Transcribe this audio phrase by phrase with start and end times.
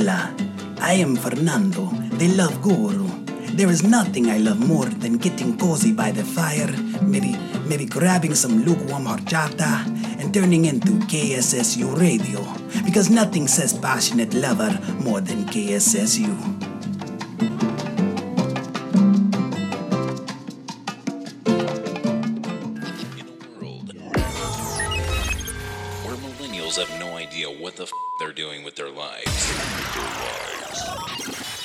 [0.00, 0.34] Hola,
[0.80, 3.06] I am Fernando, the love guru.
[3.54, 7.36] There is nothing I love more than getting cozy by the fire, maybe
[7.68, 9.84] maybe grabbing some lukewarm horchata
[10.18, 12.40] and turning into KSSU radio.
[12.82, 14.72] Because nothing says passionate lover
[15.04, 16.59] more than KSSU.
[27.40, 29.26] Idea what the f- they're doing with their lives.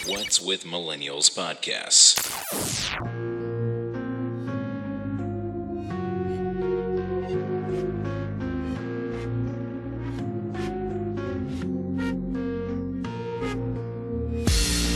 [0.07, 2.15] What's with Millennials podcasts?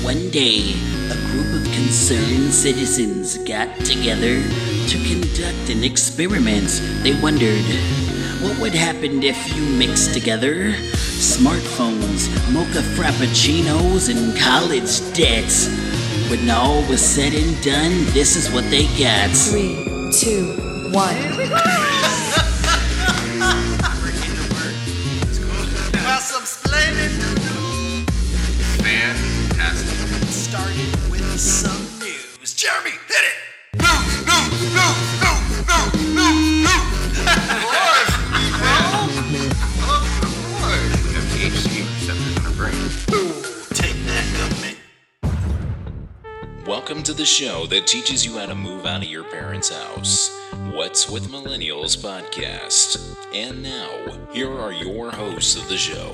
[0.03, 0.73] One day,
[1.09, 4.41] a group of concerned citizens got together
[4.87, 6.69] to conduct an experiment.
[7.03, 7.65] They wondered
[8.41, 10.73] what would happen if you mixed together
[11.19, 15.67] smartphones, mocha frappuccinos, and college debts.
[16.29, 19.29] When all was said and done, this is what they got.
[19.31, 19.75] Three,
[20.13, 20.53] two,
[20.93, 21.15] one.
[25.91, 27.11] Got some splendid
[28.81, 30.29] Fantastic.
[30.29, 32.53] started with some news.
[32.53, 33.38] Jeremy, hit it!
[46.99, 50.37] Welcome to the show that teaches you how to move out of your parents' house.
[50.73, 53.15] What's with Millennials podcast.
[53.33, 56.13] And now, here are your hosts of the show.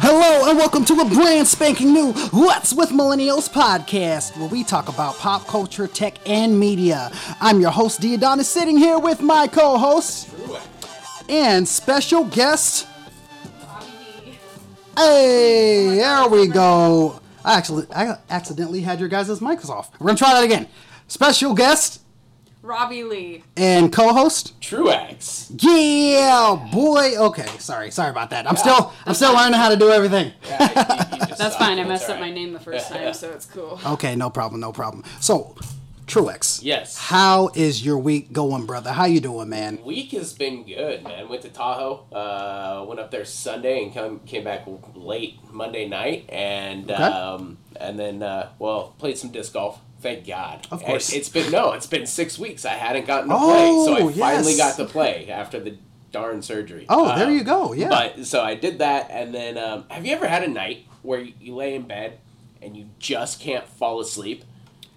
[0.00, 4.88] Hello and welcome to a brand spanking new What's with Millennials podcast, where we talk
[4.88, 7.12] about pop culture, tech, and media.
[7.40, 10.30] I'm your host, Diodonis, sitting here with my co host
[11.28, 12.88] and special guest.
[14.96, 17.21] Hey, there we go.
[17.44, 19.90] I actually, I accidentally had your guys' mics off.
[19.98, 20.68] We're gonna try that again.
[21.08, 22.00] Special guest
[22.62, 23.42] Robbie Lee.
[23.56, 24.60] and co-host.
[24.60, 25.50] Truax.
[25.58, 27.16] Yeah, boy.
[27.16, 28.48] Okay, sorry, sorry about that.
[28.48, 30.32] I'm still, I'm still learning how to do everything.
[30.48, 31.80] That's fine.
[31.80, 33.80] I messed up my name the first time, so it's cool.
[33.84, 35.02] Okay, no problem, no problem.
[35.20, 35.56] So,
[36.16, 36.60] Truex.
[36.62, 36.98] Yes.
[36.98, 38.92] How is your week going, brother?
[38.92, 39.82] How you doing, man?
[39.82, 41.26] Week has been good, man.
[41.26, 42.04] Went to Tahoe.
[42.12, 47.02] Uh, went up there Sunday and come came back late Monday night, and Okay.
[47.02, 49.80] um, and then uh, well played some disc golf.
[50.00, 50.66] Thank God.
[50.70, 51.08] Of course.
[51.08, 52.66] And it's been no, it's been six weeks.
[52.66, 55.78] I hadn't gotten to Oh, play, so I finally got to play after the
[56.10, 56.84] darn surgery.
[56.90, 57.72] Oh, there Um, you go.
[57.72, 57.88] Yeah.
[57.88, 61.20] But so I did that, and then um, have you ever had a night where
[61.20, 62.18] you, you lay in bed
[62.60, 64.44] and you just can't fall asleep?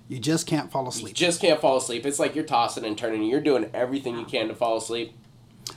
[0.08, 1.10] You just can't fall asleep.
[1.10, 2.06] You just can't fall asleep.
[2.06, 3.24] It's like you're tossing and turning.
[3.24, 5.14] You're doing everything you can to fall asleep.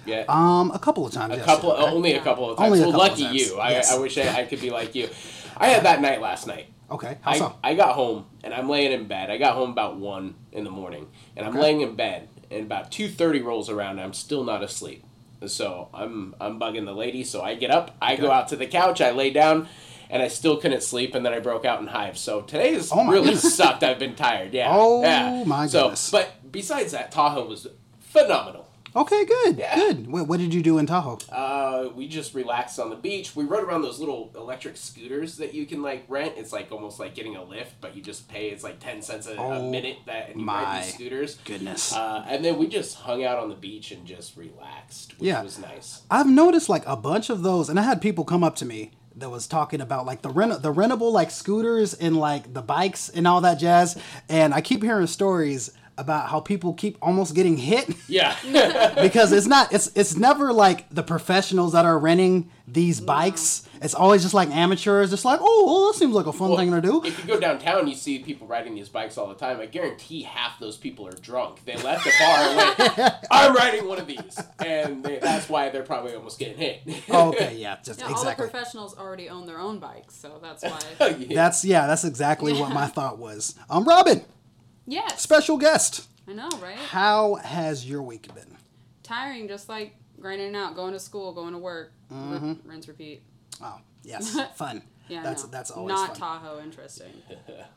[0.05, 0.25] Yeah.
[0.29, 1.35] Um, a couple of times.
[1.35, 1.83] a yes, couple, okay.
[1.83, 2.73] only a couple of times.
[2.73, 3.37] Only well, lucky times.
[3.51, 3.59] you.
[3.59, 3.93] I, Yes.
[3.93, 5.09] I wish I, I could be like you.
[5.57, 6.67] I had that night last night.
[6.91, 7.17] Okay.
[7.23, 7.57] How I, so?
[7.63, 9.31] I got home and I'm laying in bed.
[9.31, 11.63] I got home about one in the morning, and I'm Okay.
[11.63, 13.93] laying in bed, and about two thirty rolls around.
[13.93, 15.05] and I'm still not asleep,
[15.47, 17.25] so I'm I'm bugging the lady.
[17.25, 19.69] So I get up, I go out to the couch, I lay down,
[20.11, 22.21] and I still couldn't sleep, and then I broke out in hives.
[22.21, 23.55] So today has Oh really goodness.
[23.57, 23.83] sucked.
[23.83, 24.53] I've been tired.
[24.55, 24.69] Yeah.
[24.71, 25.45] Oh yeah.
[25.45, 26.11] my so, goodness.
[26.11, 27.67] But besides that, Tahoe was
[28.01, 28.67] phenomenal.
[28.97, 29.77] Okay, good, Yeah.
[29.77, 30.11] good.
[30.11, 31.19] What, what did you do in Tahoe?
[31.31, 33.37] Uh, we just relaxed on the beach.
[33.37, 36.33] We rode around those little electric scooters that you can like rent.
[36.39, 38.49] It's like almost like getting a Lyft, but you just pay.
[38.49, 41.37] It's like ten cents a, a Oh, minute that and you ride these scooters.
[41.45, 41.93] Goodness.
[41.93, 45.43] Uh, and then we just hung out on the beach and just relaxed, which Yeah.
[45.43, 46.03] was nice.
[46.11, 48.93] I've noticed like a bunch of those, and I had people come up to me
[49.19, 53.09] that was talking about like the rent the rentable like scooters and like the bikes
[53.09, 53.97] and all that jazz.
[54.29, 58.37] And I keep hearing stories about how people keep almost getting hit Yeah,
[59.03, 63.68] because it's not it's it's never like the professionals that are renting these bikes.
[63.81, 66.71] It's always just like amateurs, just like oh, well, that seems like a fun thing
[66.73, 67.05] to do.
[67.05, 69.61] If you go downtown, you see people riding these bikes all the time.
[69.61, 71.65] I guarantee half those people are drunk.
[71.65, 75.69] They left the bar and went, "I'm riding one of these," and they, that's why
[75.71, 76.83] they're probably almost getting hit.
[77.09, 80.79] okay, yeah, just Yeah, all the professionals already own their own bikes, so that's why.
[81.29, 83.55] That's yeah, that's exactly what my thought was.
[83.71, 84.23] Um, Robin,
[84.87, 85.21] yes.
[85.21, 86.09] special guest.
[86.27, 86.77] I know, right?
[86.77, 88.57] How has your week been?
[89.03, 93.23] Tiring, just like grinding out, going to school, going to work, r- rinse, repeat.
[93.63, 94.83] Oh, yes, fun.
[95.09, 95.51] Yeah, that's no.
[95.51, 96.41] that's always not fun.
[96.41, 97.13] Tahoe interesting.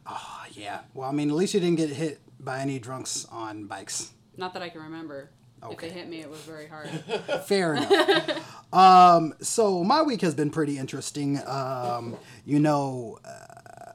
[0.06, 0.82] Oh, yeah.
[0.94, 4.12] Well, I mean, at least you didn't get hit by any drunks on bikes.
[4.38, 5.30] Not that I can remember.
[5.70, 6.90] If they hit me, it was very hard.
[7.46, 8.74] Fair enough.
[8.74, 11.40] um, so my week has been pretty interesting.
[11.46, 13.92] Um, you know, uh,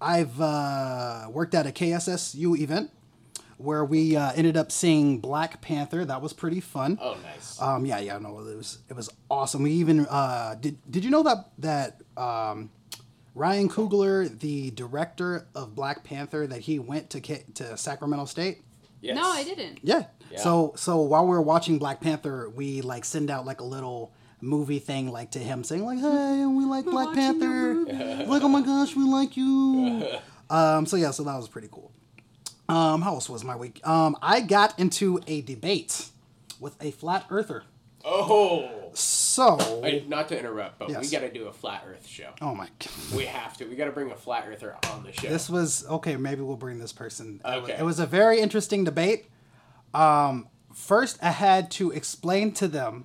[0.00, 2.92] I've uh, worked at a KSSU event
[3.60, 6.04] where we uh, ended up seeing Black Panther.
[6.04, 6.98] That was pretty fun.
[7.00, 7.60] Oh, nice.
[7.60, 9.62] Um, yeah, yeah, no, it was it was awesome.
[9.62, 10.78] We even uh, did.
[10.90, 12.70] Did you know that that um,
[13.34, 18.62] Ryan Coogler, the director of Black Panther, that he went to Ca- to Sacramento State.
[19.00, 19.16] Yes.
[19.16, 19.78] No, I didn't.
[19.82, 20.04] Yeah.
[20.30, 20.40] Yeah.
[20.40, 24.12] So so while we were watching Black Panther, we like send out like a little
[24.40, 28.42] movie thing like to him saying like, "Hey, we like Black watching your Panther." like,
[28.42, 30.06] "Oh my gosh, we like you."
[30.50, 31.92] um so yeah, so that was pretty cool.
[32.70, 33.86] Um how else was my week?
[33.86, 36.08] Um I got into a debate
[36.60, 37.64] with a flat earther.
[38.02, 42.30] Oh, So, I, not to interrupt, but we got to do a flat Earth show.
[42.40, 42.88] oh my god.
[43.14, 43.66] We have to.
[43.66, 45.28] We got to bring a flat earther on the show.
[45.28, 46.16] This was okay.
[46.16, 47.42] Maybe we'll bring this person.
[47.44, 47.76] It was- Okay.
[47.78, 49.26] It was a very interesting debate.
[49.92, 53.04] Um, first, I had to explain to them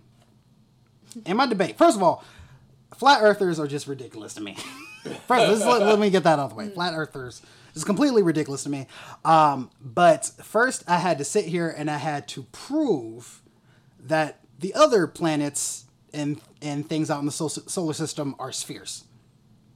[1.26, 1.78] in my debate.
[1.78, 2.24] First of all,
[2.96, 4.56] flat earthers are just ridiculous to me.
[5.28, 6.70] First, let, let me get that out of the way.
[6.70, 7.42] Flat earthers
[7.76, 8.88] is completely ridiculous to me.
[9.24, 13.42] Um, but first, I had to sit here and I had to prove
[14.00, 19.04] that the other planets and and things out in the sol- solar system are spheres.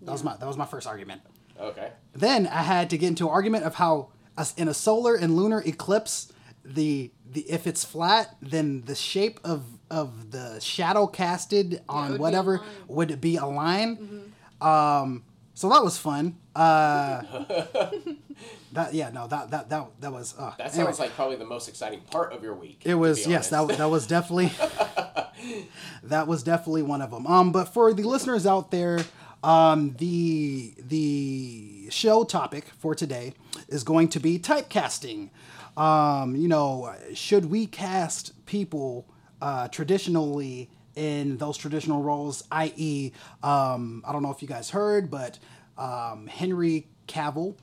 [0.02, 1.22] That was my that was my first argument.
[1.60, 1.92] okay.
[2.14, 4.10] Then I had to get into an argument of how
[4.56, 6.32] in a solar and lunar eclipse,
[6.64, 12.12] the the if it's flat, then the shape of of the shadow casted it on
[12.14, 12.72] would whatever aligned.
[12.88, 14.32] would be a line.
[14.62, 15.24] Um,
[15.54, 16.38] so that was fun.
[16.56, 17.22] Uh,
[18.74, 20.86] that yeah no that that that that was uh, That anyway.
[20.86, 22.82] sounds like probably the most exciting part of your week.
[22.86, 24.52] It was yes, that that was definitely
[26.04, 27.28] that was definitely one of them.
[27.28, 29.00] Um, but for the listeners out there,
[29.44, 33.34] um, the the show topic for today
[33.68, 35.30] is going to be typecasting.
[35.78, 39.06] Um, you know, should we cast people
[39.42, 42.44] uh, traditionally in those traditional roles?
[42.52, 43.12] I.e.,
[43.44, 45.40] um, I don't know if you guys heard, but
[45.80, 47.56] um, Henry Cavill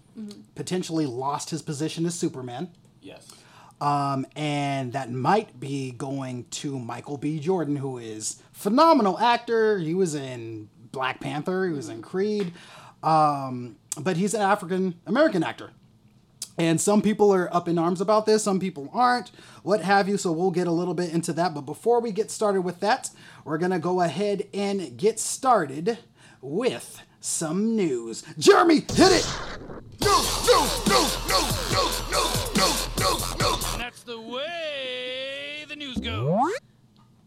[0.54, 2.70] potentially lost his position as Superman
[3.02, 3.30] yes.
[3.80, 7.38] um, and that might be going to Michael B.
[7.38, 9.78] Jordan, who is phenomenal actor.
[9.78, 11.66] He was in Black Panther.
[11.66, 12.52] He was in Creed,
[13.02, 15.72] um, but he's an African American actor.
[16.58, 19.30] And some people are up in arms about this, some people aren't,
[19.62, 20.16] what have you.
[20.16, 21.52] So we'll get a little bit into that.
[21.52, 23.10] But before we get started with that,
[23.44, 25.98] we're going to go ahead and get started
[26.40, 28.22] with some news.
[28.38, 29.26] Jeremy, hit it!
[30.00, 33.76] News, news, news, news, news, news, news, news, news.
[33.76, 36.52] That's the way the news goes.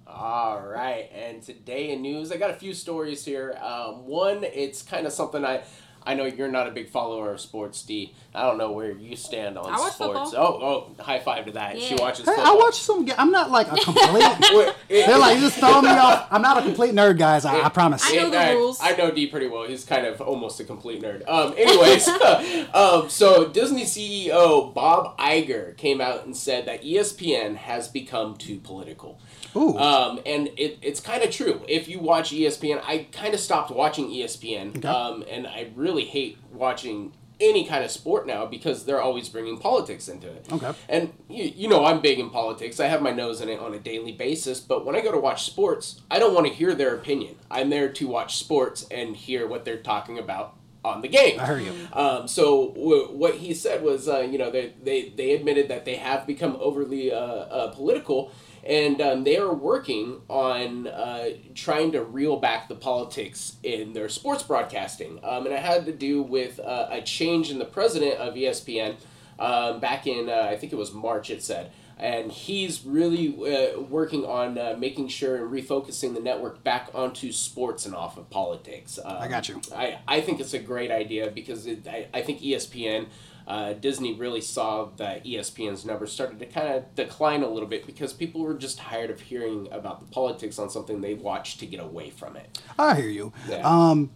[0.07, 3.59] All right, and today in news, I got a few stories here.
[3.61, 5.63] Um, one, it's kind of something I,
[6.09, 8.15] I know you're not a big follower of sports, D.
[8.33, 10.31] I don't know where you stand on I watch sports.
[10.31, 10.33] football.
[10.63, 11.79] Oh, oh, high five to that.
[11.79, 12.01] She Yeah.
[12.01, 12.47] watches Hey, football.
[12.47, 13.05] I watch some.
[13.05, 14.73] ga- I'm not like a complete.
[14.89, 16.27] They're like, you just throwing me off.
[16.31, 17.45] I'm not a complete nerd, guys.
[17.45, 18.01] I, I promise.
[18.03, 18.79] I know the I, rules.
[18.81, 19.67] I know D pretty well.
[19.67, 21.29] He's kind of almost a complete nerd.
[21.29, 22.07] Um, anyways,
[22.73, 28.57] um, so Disney CEO Bob Iger came out and said that ESPN has become too
[28.57, 29.19] political.
[29.55, 29.77] Ooh.
[29.77, 31.61] Um, and it, it's kind of true.
[31.67, 34.77] If you watch ESPN, I kind of stopped watching ESPN.
[34.77, 34.87] Okay.
[34.87, 39.57] Um, and I really hate watching any kind of sport now because they're always bringing
[39.57, 40.45] politics into it.
[40.51, 40.73] Okay.
[40.89, 42.79] And you, you know, I'm big in politics.
[42.79, 44.59] I have my nose in it on a daily basis.
[44.59, 47.37] But when I go to watch sports, I don't want to hear their opinion.
[47.49, 51.39] I'm there to watch sports and hear what they're talking about on the game.
[51.39, 51.73] I heard you.
[51.93, 55.85] Um, so w- what he said was, uh, you know, they, they they admitted that
[55.85, 58.31] they have become overly uh, uh, political,
[58.65, 64.09] and um, they are working on uh, trying to reel back the politics in their
[64.09, 65.19] sports broadcasting.
[65.23, 68.95] Um, and it had to do with uh, a change in the president of ESPN
[69.39, 71.29] um, back in uh, I think it was March.
[71.29, 71.71] It said.
[71.97, 77.33] And he's really uh, working on uh, making sure and refocusing the network back onto
[77.33, 78.97] sports and off of politics.
[79.03, 79.61] Um, I got you.
[79.75, 83.07] I, I think it's a great idea because it, I, I think ESPN,
[83.49, 87.87] uh, Disney really saw that ESPN's numbers started to kind of decline a little bit
[87.87, 91.65] because people were just tired of hearing about the politics on something they watched to
[91.65, 92.61] get away from it.
[92.77, 93.33] I hear you.
[93.49, 93.67] Yeah.
[93.67, 94.11] Um,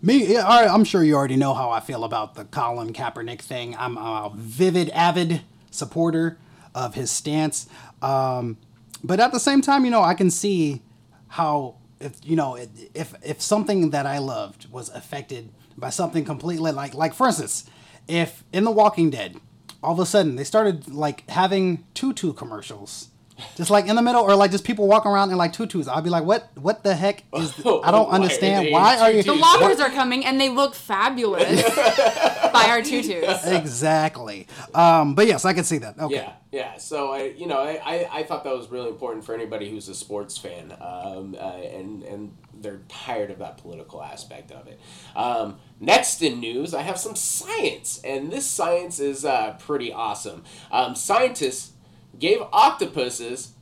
[0.00, 2.94] me, yeah, all right, I'm sure you already know how I feel about the Colin
[2.94, 3.76] Kaepernick thing.
[3.78, 6.38] I'm a vivid, avid supporter
[6.74, 7.68] of his stance.
[8.00, 8.56] Um,
[9.04, 10.82] but at the same time, you know, I can see
[11.28, 12.56] how if you know
[12.94, 17.68] if if something that I loved was affected by something completely like like for instance,
[18.08, 19.36] if in The Walking Dead,
[19.82, 23.08] all of a sudden they started like having tutu commercials.
[23.56, 25.88] Just like in the middle, or like just people walking around in like tutus.
[25.88, 26.48] I'd be like, "What?
[26.56, 27.52] What the heck is?
[27.58, 28.66] I don't they understand.
[28.66, 29.40] in Why are you?" the tutus?
[29.40, 31.62] lockers are coming and they look fabulous
[32.52, 33.46] by our tutus.
[33.46, 34.46] exactly.
[34.74, 35.98] Um, but yes, I can see that.
[35.98, 36.14] Okay.
[36.16, 36.76] Yeah, yeah.
[36.78, 39.88] So I, you know, I, I, I thought that was really important for anybody who's
[39.88, 44.80] a sports fan, um, uh, and and they're tired of that political aspect of it.
[45.14, 50.42] Um, next in news, I have some science, and this science is uh, pretty awesome.
[50.72, 51.72] Um, scientists
[52.18, 53.52] gave octopuses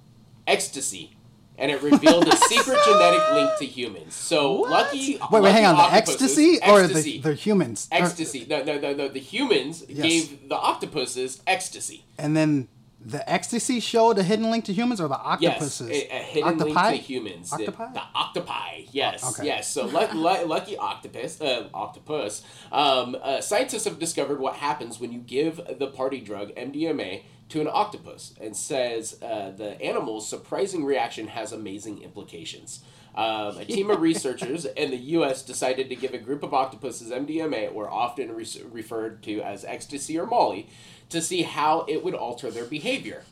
[0.46, 1.12] ecstasy.
[1.58, 4.14] and it revealed a secret genetic link to humans.
[4.14, 5.18] So lucky.
[5.30, 5.74] Wait, wait, hang on.
[5.76, 7.88] The lucky ecstasy or the the humans?
[7.90, 8.46] Ecstasy?
[8.48, 9.08] No, no, no, no.
[9.08, 10.02] The humans Yes.
[10.06, 12.04] gave the octopuses ecstasy.
[12.18, 12.68] and then
[13.00, 15.88] the ecstasy showed a hidden link to humans, or the Yes, octopuses?
[15.90, 16.90] a, a hidden Octopi?
[16.90, 17.50] link to humans.
[17.50, 17.92] The- Octopi?
[17.92, 18.82] The, octopi.
[18.90, 19.46] Yes, Okay.
[19.46, 19.70] yes.
[19.70, 22.42] So lu- lu- lucky octopus, uh, octopus.
[22.72, 27.60] Um, uh, scientists have discovered what happens when you give the party drug MDMA to
[27.60, 32.82] an octopus, and says uh, the animal's surprising reaction has amazing implications.
[33.14, 35.42] Um, a team of researchers in the U.S.
[35.42, 40.18] decided to give a group of octopuses MDMA, or often re- referred to as ecstasy
[40.18, 40.68] or Molly,
[41.08, 43.22] to see how it would alter their behavior.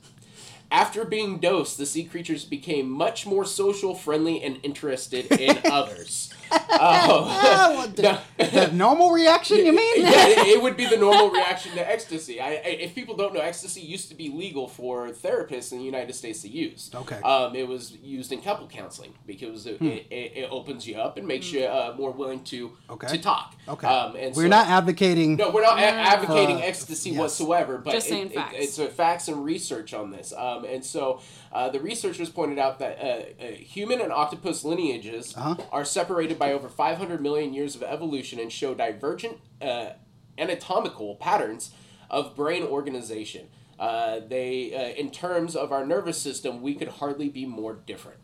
[0.71, 6.33] After being dosed, the sea creatures became much more social, friendly, and interested in others.
[6.50, 9.58] Ah, Oh, what the, the normal reaction?
[9.58, 10.02] You mean?
[10.02, 12.40] yeah, it, it would be the normal reaction to ecstasy.
[12.40, 15.84] I, I, if people don't know, ecstasy used to be legal for therapists in the
[15.84, 16.90] United States to use.
[16.94, 17.20] Okay.
[17.22, 21.16] Um, it was used in couple counseling because it, it, it, it opens you up
[21.16, 23.08] and makes you uh, more willing to Okay.
[23.08, 23.54] to talk.
[23.68, 23.86] Okay.
[23.86, 25.36] Um, and We're so- not advocating.
[25.36, 27.18] no, we're not a- advocating For- ecstasy yes.
[27.18, 28.54] whatsoever, but Just it- saying it- facts.
[28.58, 30.32] it's uh, facts and research on this.
[30.36, 31.20] Um, and so
[31.54, 35.54] uh, the researchers pointed out that uh, uh, human and octopus lineages Uh-huh.
[35.70, 39.90] are separated by over 500 million years of evolution and show divergent uh,
[40.37, 41.70] anatomical patterns
[42.11, 43.46] of brain organization.
[43.78, 48.18] Uh, they, uh, in terms of our nervous system, we could hardly be more different.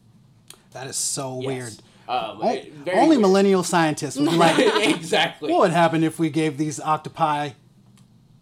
[0.72, 1.46] That is so Yes.
[1.46, 1.72] weird.
[2.08, 2.62] Um, O-
[2.94, 3.20] only weird.
[3.20, 4.58] millennial scientists would be like,
[4.96, 5.50] exactly.
[5.52, 7.50] what would happen if we gave these octopi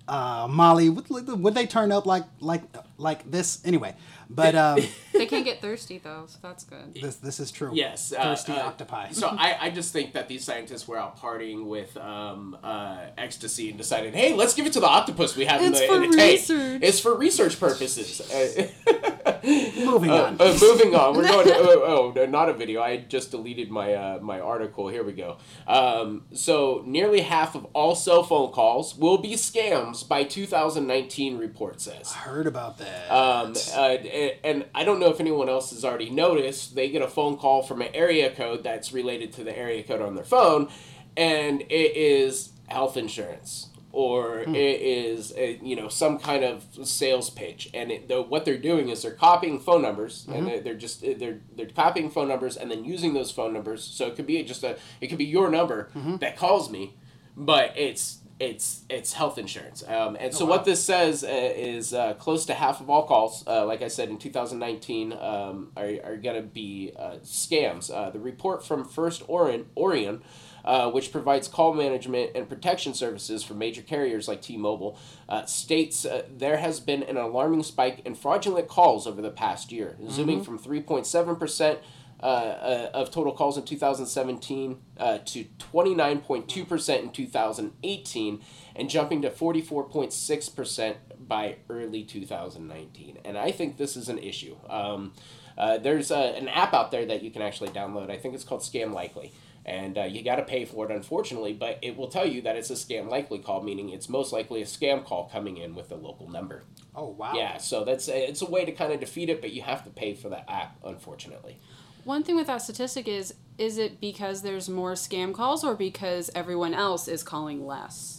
[0.06, 0.88] uh, Molly?
[0.88, 2.62] Would, would they turn up like like
[2.96, 3.94] like this anyway?
[4.30, 4.80] But um,
[5.12, 6.94] They can't get thirsty though, so that's good.
[6.94, 7.70] this this is true.
[7.72, 9.10] Yes, uh, thirsty uh, octopi.
[9.12, 13.68] So I, I just think that these scientists were out partying with um, uh, ecstasy
[13.70, 16.02] and decided, hey, let's give it to the octopus we have in It's the, for
[16.04, 16.32] in the tank.
[16.40, 16.82] research.
[16.82, 18.20] It's for research purposes.
[19.44, 20.36] Moving uh, on.
[20.40, 21.46] uh, moving on, we're going.
[21.46, 22.82] To, oh, oh, not a video.
[22.82, 24.88] I just deleted my uh, my article.
[24.88, 25.38] Here we go.
[25.66, 31.38] Um, so nearly half of all cell phone calls will be scams by 2019.
[31.38, 32.12] Report says.
[32.14, 33.10] I heard about that.
[33.10, 33.96] Um, uh,
[34.44, 37.62] and I don't know if anyone else has already noticed, they get a phone call
[37.62, 40.68] from an area code that's related to the area code on their phone,
[41.16, 47.30] and it is health insurance or it is uh you know some kind of sales
[47.30, 47.70] pitch.
[47.74, 51.00] And it, the, what they're doing is they're copying phone numbers and they're, they're just
[51.00, 53.82] they're they're copying phone numbers and then using those phone numbers.
[53.82, 55.90] So it could be just a it could be your number
[56.20, 56.94] that calls me
[57.36, 59.82] but it's it's it's health insurance.
[59.86, 63.42] Um, and so what this says uh, is uh, close to half of all calls,
[63.46, 67.92] uh, like I said in 2019, um, are, are going to be uh, scams.
[67.92, 70.22] Uh, the report from First Orion, Orion
[70.68, 74.98] uh, which provides call management and protection services for major carriers like T-Mobile,
[75.28, 79.72] uh, states uh, there has been an alarming spike in fraudulent calls over the past
[79.72, 81.78] year, zooming from 3.7 percent
[82.20, 88.40] uh, uh, of total calls in 2017 uh, to 29.2% in 2018
[88.74, 90.96] and jumping to 44.6%
[91.28, 93.18] by early 2019.
[93.24, 94.56] And I think this is an issue.
[94.68, 95.12] Um,
[95.56, 98.10] uh, there's uh, an app out there that you can actually download.
[98.10, 99.32] I think it's called Scam Likely.
[99.68, 102.56] And uh, you got to pay for it, unfortunately, but it will tell you that
[102.56, 105.92] it's a scam likely call, meaning it's most likely a scam call coming in with
[105.92, 106.64] a local number.
[106.96, 107.34] oh wow.
[107.34, 109.90] Yeah, so that's it's a way to kind of defeat it, but you have to
[109.90, 111.58] pay for that app, unfortunately.
[112.04, 116.30] One thing with that statistic is is it because there's more scam calls or because
[116.34, 118.17] everyone else is calling less?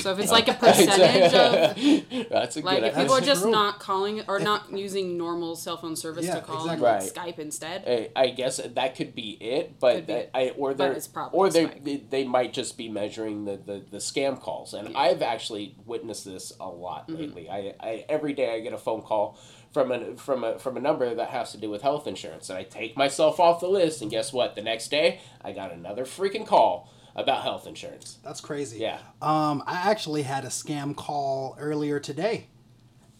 [0.00, 2.86] So if it's like a percentage of That's a like good.
[2.88, 3.50] if people are just true.
[3.50, 6.72] not calling or not using normal cell phone service Yeah, to call exactly.
[6.88, 7.34] and Right.
[7.34, 7.84] Skype instead.
[7.86, 10.24] I, I guess that could be it, but Could be.
[10.34, 13.98] I or they it's or they, they they might just be measuring the, the, the
[13.98, 17.20] scam calls, and I've actually witnessed this a lot Mm-hmm.
[17.20, 17.48] lately.
[17.50, 19.38] I, I every day I get a phone call
[19.72, 22.58] from a from a from a number that has to do with health insurance, and
[22.58, 24.54] I take myself off the list, and guess what?
[24.54, 28.18] The next day I got another freaking call about health insurance.
[28.22, 28.78] That's crazy.
[28.78, 28.98] Yeah.
[29.20, 32.46] Um, I actually had a scam call earlier today,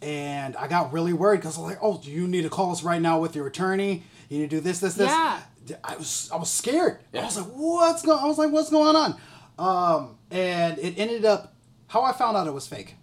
[0.02, 2.72] and I got really worried because I was like, "Oh, do you need to call
[2.72, 4.04] us right now with your attorney?
[4.28, 5.40] You need to do this, this, this." Yeah.
[5.84, 6.98] I was I was scared.
[7.12, 7.22] Yeah.
[7.22, 9.16] I was like, "What's going?" I was like, "What's going on?"
[9.58, 11.54] Um, and it ended up
[11.88, 12.96] how I found out it was fake.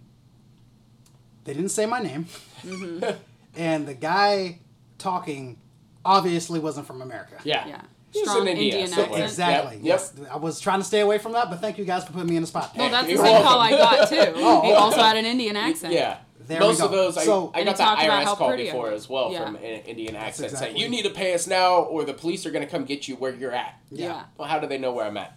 [1.44, 2.26] They didn't say my name,
[3.56, 4.58] and the guy
[4.98, 5.58] talking
[6.04, 7.36] obviously wasn't from America.
[7.44, 7.66] Yeah.
[7.66, 7.82] Yeah.
[8.12, 9.22] He's Strong in India, Indian accent.
[9.24, 9.76] Exactly.
[9.76, 10.12] Yep, Yes.
[10.32, 12.36] I was trying to stay away from that, but thank you guys for putting me
[12.36, 12.72] in the spot.
[12.76, 13.48] Well, that's the You're same welcome.
[13.48, 14.16] call I got too.
[14.36, 15.92] Oh, he also had an Indian accent.
[15.92, 16.18] Yeah.
[16.46, 18.90] There Most of those, I, So- I And got he talked that IRS call before
[18.92, 19.44] as well Yeah.
[19.44, 22.50] from an Indian accent saying, you need to pay us now or the police are
[22.50, 23.78] going to come get you where you're at.
[23.90, 24.22] Yeah.
[24.38, 25.36] Well, how do they know where I'm at?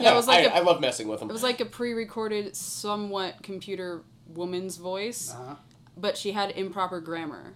[0.00, 1.28] Yeah, it was like I a- I love messing with them.
[1.28, 5.56] It was like a pre-recorded, somewhat computer woman's voice, Uh-huh.
[5.98, 7.52] but she had improper grammar.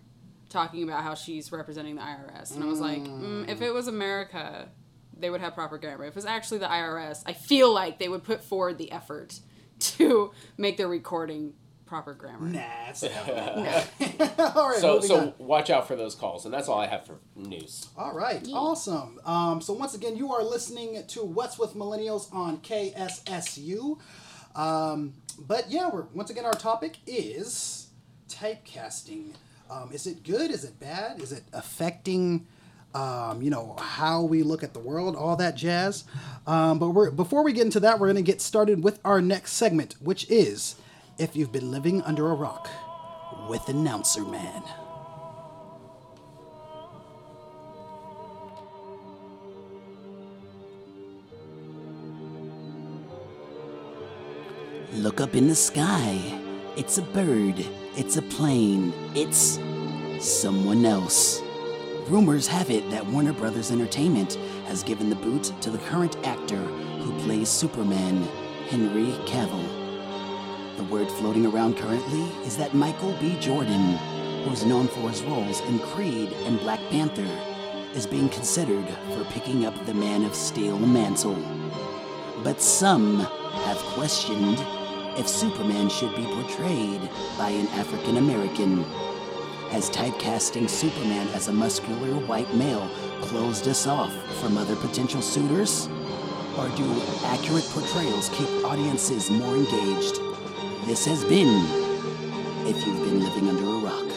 [0.51, 3.89] Talking about how she's representing the IRS, and I was like, mm, if it was
[3.89, 4.69] America,
[5.19, 6.05] they would have proper grammar.
[6.05, 9.41] If it was actually the IRS, I feel like they would put forward the effort
[9.79, 11.55] to make their recording
[11.87, 12.47] proper grammar.
[12.47, 13.03] Nah, it's
[14.39, 14.39] not.
[14.57, 15.35] all right, So so on.
[15.39, 17.89] watch out for those calls, and that's all I have for news.
[17.97, 19.19] All right, awesome.
[19.25, 23.99] Um, so once again, you are listening to What's with Millennials on KSSU.
[24.55, 27.89] Um, but yeah, we're once again our topic is
[28.29, 29.35] typecasting.
[29.71, 30.51] Um, is it good?
[30.51, 31.23] Is it bad?
[31.23, 32.47] Is it affecting?
[32.93, 36.05] Um, you know how we look at the world, all that jazz.
[36.45, 39.95] Um, but before we get into that, we're gonna get started with our next segment,
[40.01, 40.75] which is
[41.17, 42.69] if you've been living under a rock
[43.49, 44.63] with announcer man.
[54.95, 56.19] Look up in the sky.
[56.77, 57.65] It's a bird.
[57.97, 58.93] It's a plane.
[59.17, 59.59] It's
[60.21, 61.43] someone else.
[62.09, 64.35] Rumors have it that Warner Brothers Entertainment
[64.67, 66.63] has given the boot to the current actor
[67.03, 68.23] who plays Superman,
[68.69, 69.67] Henry Cavill.
[70.77, 73.37] The word floating around currently is that Michael B.
[73.41, 73.97] Jordan,
[74.45, 77.29] who is known for his roles in Creed and Black Panther,
[77.95, 81.43] is being considered for picking up the Man of Steel mantle.
[82.45, 84.65] But some have questioned
[85.17, 87.01] if Superman should be portrayed
[87.39, 88.85] by an African American.
[89.71, 92.91] Has typecasting Superman as a muscular white male
[93.21, 95.89] closed us off from other potential suitors?
[96.59, 100.17] Or do accurate portrayals keep audiences more engaged?
[100.87, 101.65] This has been
[102.67, 104.11] If You've Been Living Under a Rock.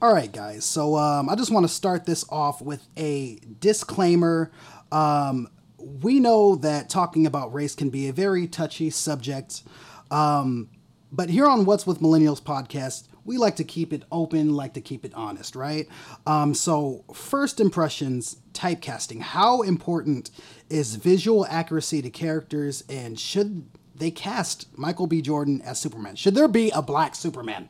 [0.00, 0.64] All right, guys.
[0.64, 4.52] So um, I just want to start this off with a disclaimer.
[4.92, 5.48] Um,
[5.84, 9.62] we know that talking about race can be a very touchy subject.
[10.10, 10.68] Um,
[11.12, 14.80] but here on What's with Millennials podcast, we like to keep it open, like to
[14.80, 15.88] keep it honest, right?
[16.26, 19.20] Um, so, first impressions, typecasting.
[19.20, 20.30] How important
[20.68, 25.22] is visual accuracy to characters, and should they cast Michael B.
[25.22, 26.16] Jordan as Superman?
[26.16, 27.68] Should there be a black Superman?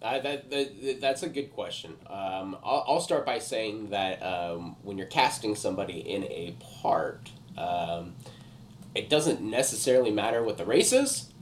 [0.00, 1.94] Uh, that, that that's a good question.
[2.06, 7.30] Um, I'll, I'll start by saying that um, when you're casting somebody in a part,
[7.56, 8.14] um,
[8.94, 11.32] it doesn't necessarily matter what the race is,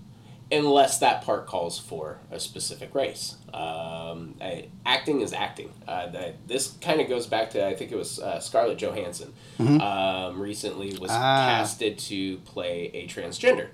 [0.50, 3.36] unless that part calls for a specific race.
[3.54, 5.72] Um, I, acting is acting.
[5.86, 9.32] Uh, that this kind of goes back to I think it was uh, Scarlett Johansson.
[9.80, 13.68] Um, recently was casted to play a transgender.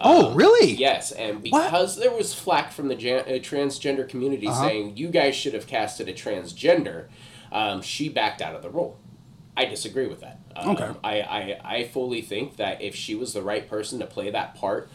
[0.00, 0.72] Oh, really?
[0.72, 5.34] Yes, and because there was flack from the jan- uh, transgender community saying you guys
[5.34, 7.08] should have casted a transgender,
[7.52, 8.98] um, she backed out of the role.
[9.56, 10.38] I disagree with that.
[10.54, 10.90] Um, Okay.
[11.02, 14.54] I, I, I fully think that if she was the right person to play that
[14.54, 14.88] part,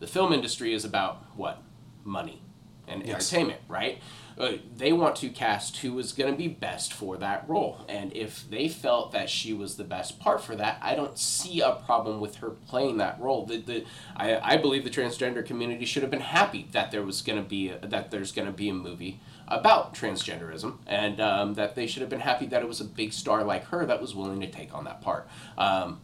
[0.00, 1.62] the film industry is about what?
[2.04, 2.42] Money
[2.86, 3.98] and entertainment, right?
[4.38, 7.84] Uh, they want to cast who is going to be best for that role.
[7.88, 11.60] And if they felt that she was the best part for that, I don't see
[11.60, 13.46] a problem with her playing that role.
[13.46, 13.84] The, the,
[14.16, 17.48] I, I believe the transgender community should have been happy that there was going to
[17.48, 21.86] be a, that there's going to be a movie about transgenderism, and um, that they
[21.86, 24.40] should have been happy that it was a big star like her that was willing
[24.40, 25.26] to take on that part.
[25.56, 26.00] Um,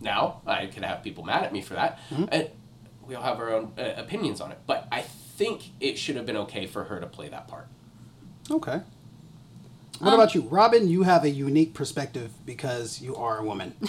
[0.00, 2.00] now I could have people mad at me for that,
[2.32, 2.50] and
[3.06, 4.58] we all have our own uh, opinions on it.
[4.66, 5.04] But I
[5.38, 7.68] think it should have been okay for her to play that part.
[8.50, 8.80] Okay.
[10.00, 10.88] What about you, Robin?
[10.88, 13.74] You have a unique perspective because you are a woman.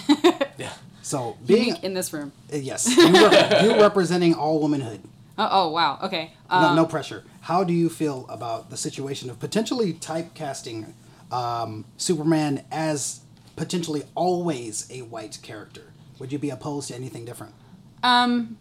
[0.58, 0.72] Yeah.
[1.00, 2.32] So being Unique in this room.
[2.52, 5.00] uh, yes, you rep- you representing all womanhood.
[5.38, 5.98] Oh, oh wow.
[6.02, 6.34] Okay.
[6.50, 7.24] No, Um, no pressure.
[7.40, 10.92] How do you feel about the situation of potentially typecasting
[11.32, 13.20] um, Superman as
[13.56, 15.84] potentially always a white character?
[16.18, 17.54] Would you be opposed to anything different?
[18.02, 18.58] Um,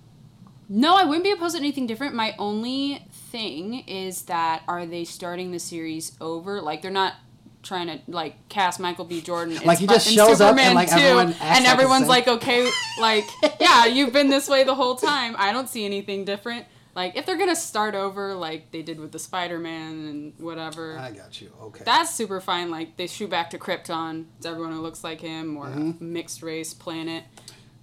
[0.70, 2.14] no, I wouldn't be opposed to anything different.
[2.16, 6.62] My only thing is that are they starting the series over?
[6.62, 7.16] Like they're not
[7.64, 9.20] trying to like cast Michael B.
[9.20, 12.10] Jordan in Like, he just shows up and, Superman like, 2, everyone and everyone's the
[12.10, 13.26] like okay, like
[13.60, 15.36] yeah, you've been this way the whole time.
[15.38, 16.66] I don't see anything different.
[16.96, 20.98] Like if they're gonna start over like they did with the Spider Man and whatever.
[20.98, 21.52] I got you.
[21.62, 21.84] Okay.
[21.84, 22.70] That's super fine.
[22.72, 24.26] Like they shoot back to Krypton.
[24.38, 26.04] It's everyone who looks like him, or Mm-hmm.
[26.04, 27.24] a mixed race planet,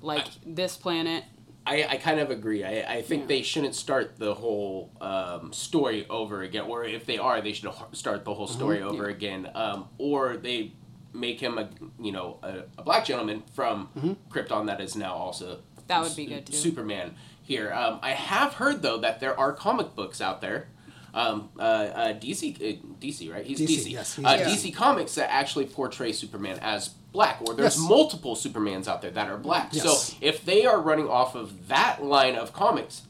[0.00, 1.24] like this planet.
[1.66, 2.62] I, I kind of agree.
[2.64, 3.26] I, I think Yeah.
[3.28, 7.70] they shouldn't start the whole um, story over again, or if they are, they should
[7.92, 8.88] start the whole story Mm-hmm.
[8.88, 10.72] over again, um, or they
[11.12, 11.68] make him a
[12.00, 14.12] you know a, a black gentleman from Mm-hmm.
[14.30, 16.52] Krypton that is now also That would be good, too.
[16.52, 17.72] Superman here.
[17.72, 20.68] Um, I have heard though that there are comic books out there.
[21.14, 23.46] Um, uh, uh, DC, uh, DC, right?
[23.46, 23.90] He's DC, DC.
[23.92, 24.70] yes, he's uh, DC.
[24.70, 27.88] DC Comics that actually portray Superman as black, or there's Yes.
[27.88, 29.66] multiple Supermans out there that are black.
[29.72, 29.84] Yes.
[29.84, 33.02] So if they are running off of that line of comics,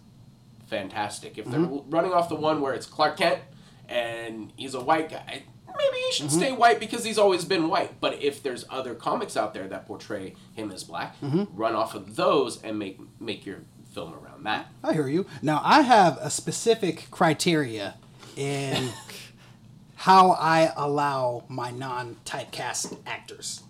[0.69, 1.38] fantastic.
[1.38, 1.90] If they're Mm-hmm.
[1.90, 3.40] running off the one where it's Clark Kent
[3.88, 6.38] and he's a white guy, maybe he should Mm-hmm.
[6.40, 8.01] stay white because he's always been white.
[8.01, 11.45] But if there's other comics out there that portray him as black, Mm-hmm.
[11.57, 13.59] run off of those and make make your
[13.95, 14.66] film around that.
[14.85, 15.27] I hear you.
[15.42, 17.95] Now I have a specific criteria
[18.37, 18.90] in
[19.97, 23.62] how I allow my non-typecast actors.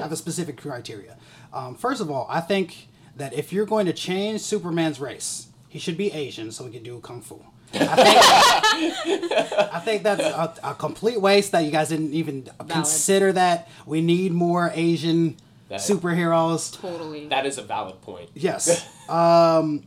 [0.00, 1.16] I have a specific criteria.
[1.52, 5.78] Um, first of all, I think that if you're going to change Superman's race, he
[5.78, 7.40] should be Asian so he can do kung fu.
[7.72, 9.32] I think,
[9.72, 13.68] I think that's a, a complete waste that you guys didn't even consider that.
[13.86, 15.36] We need more Asian
[15.68, 16.76] That- superheroes.
[16.80, 17.28] Totally.
[17.28, 18.30] That is a valid point.
[18.34, 18.88] Yes.
[19.08, 19.84] um,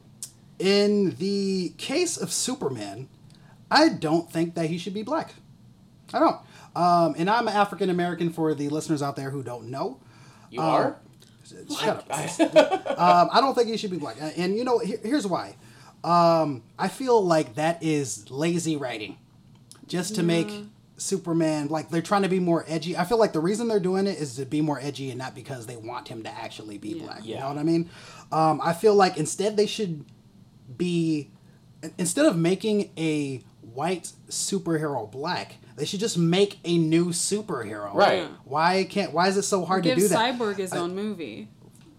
[0.60, 3.10] in the case of Superman,
[3.70, 5.34] I don't think that he should be black.
[6.14, 6.38] I don't.
[6.76, 10.00] Um, and I'm African American for the listeners out there who don't know.
[10.50, 10.98] You are?
[11.80, 13.00] Shut up.
[13.00, 14.18] um, I don't think he should be black.
[14.38, 15.56] And you know, here, here's why.
[16.04, 19.18] Um, I feel like that is lazy writing,
[19.88, 20.50] just to make
[20.98, 22.98] Superman like they're trying to be more edgy.
[22.98, 25.36] I feel like the reason they're doing it is to be more edgy and not
[25.36, 27.26] because they want him to actually be black.
[27.26, 27.90] You know what I mean?
[28.32, 30.06] Um, I feel like instead they should
[30.76, 31.30] be
[31.98, 37.94] instead of making a white superhero black, they should just make a new superhero.
[37.94, 38.28] Right.
[38.46, 39.12] Why can't?
[39.14, 40.36] Why is it so hard Give to do that?
[40.38, 41.48] Cyborg his own movie.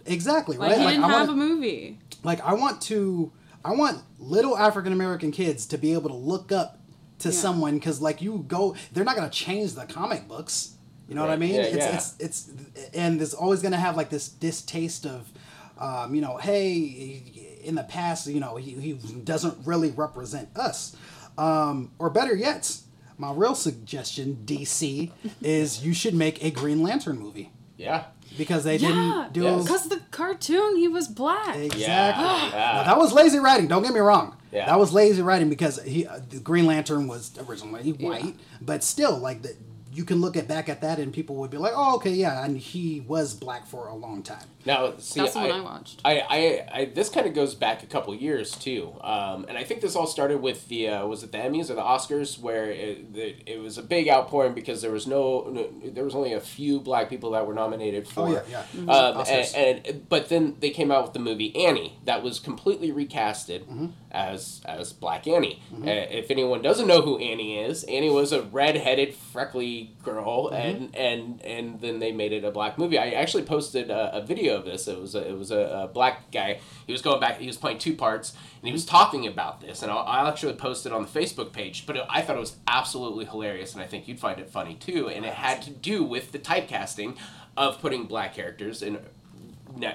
[0.07, 0.57] Exactly.
[0.57, 0.79] Like right.
[0.79, 1.99] he Like, didn't I have wanna- a movie.
[2.23, 3.33] like I want to
[3.65, 6.79] I want little African American kids to be able to look up
[7.21, 7.35] to Yeah.
[7.35, 10.75] someone because like you go they're not going to change the comic books
[11.09, 11.95] you know what I mean Yeah, it's, yeah.
[11.97, 12.51] it's it's
[12.95, 15.31] and there's always going to have like this distaste of
[15.79, 20.95] um, you know hey in the past you know he, he doesn't really represent us
[21.39, 22.77] um, or better yet
[23.19, 25.11] my real suggestion DC
[25.43, 28.05] is you should make a Green Lantern movie Yeah.
[28.39, 29.63] because they Yeah, didn't do Yes.
[29.65, 31.57] because the cartoon he was black.
[31.57, 31.83] Exactly.
[31.83, 32.51] Yeah.
[32.53, 33.69] Now, that was lazy writing.
[33.69, 34.37] Don't get me wrong.
[34.53, 34.67] Yeah.
[34.67, 39.19] That was lazy writing because he, uh, the Green Lantern was originally white, but still,
[39.19, 39.57] like the,
[39.95, 42.45] you can look at back at that and people would be like, "Oh, okay, yeah,"
[42.45, 44.45] and he was black for a long time.
[44.67, 46.01] Now, see, That's the one I, I watched.
[46.05, 49.65] I, I, I this kind of goes back a couple years too, um, and I
[49.65, 52.71] think this all started with the uh, was it the Emmys or the Oscars where
[52.71, 56.33] it, it, it was a big outpouring because there was no, no there was only
[56.33, 58.29] a few black people that were nominated for.
[58.29, 58.63] Oh, yeah, yeah.
[58.75, 58.89] Mhm.
[58.89, 62.91] Um, and, and but then they came out with the movie Annie that was completely
[62.91, 63.87] recasted Mm-hmm.
[64.11, 65.63] as as Black Annie.
[65.73, 70.55] Uh, if anyone doesn't know who Annie is, Annie was a red-headed, freckly girl, Mm-hmm.
[70.55, 72.99] and and and then they made it a black movie.
[72.99, 74.87] I actually posted a, a video of this.
[74.89, 76.61] It was a, it was a, a black guy.
[76.87, 77.39] He was going back.
[77.39, 79.83] He was playing two parts, and he was talking about this.
[79.83, 81.87] And I'll, I'll actually post it on the Facebook page.
[81.87, 85.09] But I thought it was absolutely hilarious, and I think you'd find it funny too.
[85.09, 87.17] And it had to do with the typecasting
[87.57, 88.99] of putting black characters in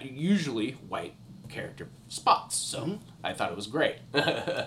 [0.01, 1.13] usually white
[1.49, 2.55] character spots.
[2.55, 2.95] So Mm-hmm.
[3.23, 3.97] I thought it was great.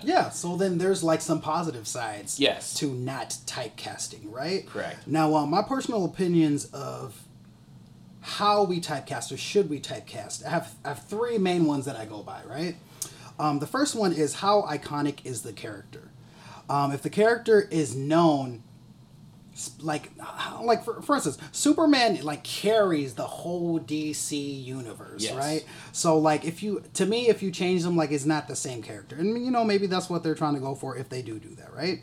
[0.03, 0.29] Yeah.
[0.29, 2.39] So then there's like some positive sides.
[2.39, 2.73] Yes.
[2.75, 4.67] To not typecasting, right?
[4.67, 5.07] Correct.
[5.07, 7.23] Now, uh, my personal opinions of
[8.21, 11.95] how we typecast or should we typecast, I have I have three main ones that
[11.95, 12.75] I go by, right?
[13.39, 16.09] Um, the first one is how iconic is the character.
[16.69, 18.62] Um, if the character is known,
[19.79, 20.11] like
[20.61, 25.35] like for, for instance, Superman like carries the whole DC universe, Yes.
[25.35, 25.65] right?
[25.91, 28.81] So like if you to me if you change them like it's not the same
[28.81, 31.39] character, and you know maybe that's what they're trying to go for if they do
[31.39, 32.01] do that, right?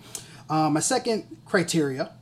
[0.49, 2.13] Um, my second criteria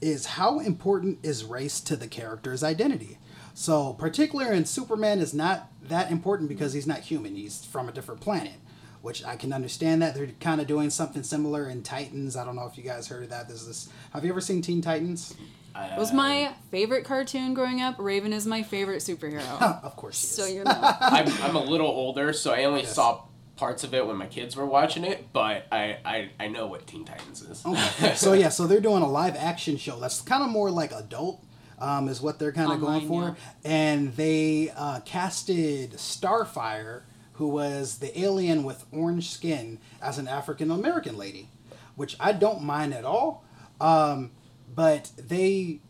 [0.00, 3.18] is how important is race to the character's identity.
[3.54, 7.34] So, particularly in Superman is not that important because he's not human.
[7.34, 8.54] He's from a different planet,
[9.02, 12.36] which I can understand that they're kind of doing something similar in Titans.
[12.36, 13.48] I don't know if you guys heard of that.
[13.48, 13.88] There's this.
[14.12, 15.34] Have you ever seen Teen Titans?
[15.74, 17.96] It was my favorite cartoon growing up.
[17.98, 19.60] Raven is my favorite superhero.
[19.84, 20.20] of course.
[20.20, 20.48] He is.
[20.48, 20.72] so you know.
[21.00, 23.22] I'm, I'm a little older, so I only saw
[23.56, 26.86] parts of it when my kids were watching it, but I, I, I know what
[26.86, 27.64] Teen Titans is.
[27.64, 28.14] Okay.
[28.16, 31.44] so yeah, so they're doing a live action show that's kind of more like adult,
[31.78, 37.02] um, is what they're kind of going Online, for, and they uh, casted Starfire,
[37.40, 41.48] who was the alien with orange skin, as an African American lady,
[41.96, 43.46] which I don't mind at all.
[43.80, 44.32] Um,
[44.74, 45.80] but they,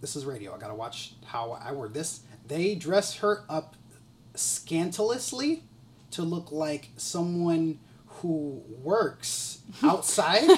[0.00, 0.52] this is radio.
[0.52, 2.22] I gotta watch how I word this.
[2.48, 3.76] They dress her up
[4.34, 5.60] scantilously
[6.10, 10.50] to look like someone who works outside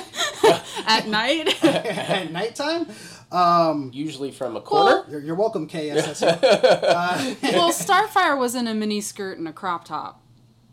[0.87, 1.63] At night.
[1.65, 2.87] at nighttime.
[3.31, 5.05] Um, Usually from a corner.
[5.11, 6.23] You're, you're welcome, KSS.
[6.43, 10.23] Uh, well, Starfire was in a mini skirt and a crop top,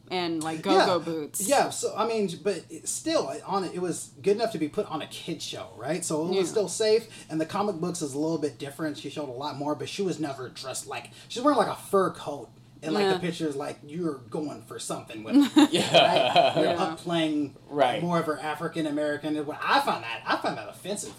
[0.10, 1.48] and like go-go boots.
[1.48, 4.90] Yeah, so I mean, but still, on it, it was good enough to be put
[4.90, 6.04] on a kid show, right?
[6.06, 7.08] So it was still safe.
[7.30, 8.98] And the comic books is a little bit different.
[8.98, 11.76] She showed a lot more, but she was never dressed like she's wearing like a
[11.76, 12.50] fur coat
[12.82, 13.14] and like Yeah.
[13.14, 15.92] the pictures like you're going for something with them, Yeah.
[15.92, 16.56] right?
[16.56, 16.84] You're Yeah.
[16.84, 18.02] up playing Right.
[18.02, 19.36] more of her African American.
[19.38, 21.14] I find that I find that offensive.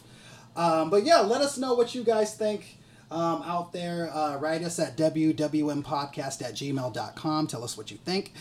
[0.57, 2.79] Um, but yeah, let us know what you guys think
[3.11, 4.11] um, out there.
[4.13, 7.47] Uh, write us at wwmpodcast at gmail.com.
[7.47, 8.33] Tell us what you think.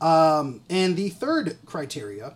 [0.00, 2.34] Um, and the third criteria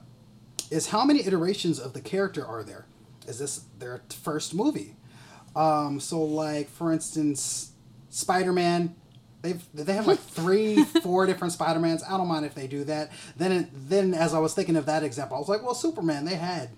[0.71, 2.87] is how many iterations of the character are there?
[3.27, 4.97] Is this their first movie?
[5.57, 7.73] Um, so, like for instance,
[8.11, 8.95] Spider Man.
[9.43, 12.03] They've they have like three, four different Spider Mans.
[12.03, 13.13] I don't mind if they do that.
[13.37, 16.25] Then, then as I was thinking of that example, I was like, well, Superman.
[16.25, 16.71] They had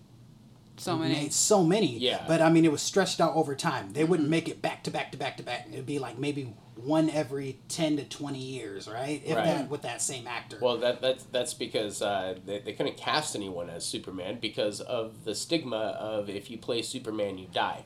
[0.78, 1.14] So many.
[1.14, 1.98] made so many.
[1.98, 2.24] Yeah.
[2.28, 3.92] But I mean, it was stretched out over time.
[3.92, 4.10] They Mm-hmm.
[4.10, 5.66] wouldn't make it back to back to back to back.
[5.72, 9.22] It'd be like maybe one every ten to twenty years, right?
[9.24, 9.44] If Right.
[9.46, 10.58] that with that same actor.
[10.60, 15.24] Well, that that's that's because uh, they, they couldn't cast anyone as Superman because of
[15.24, 17.84] the stigma of if you play Superman, you die.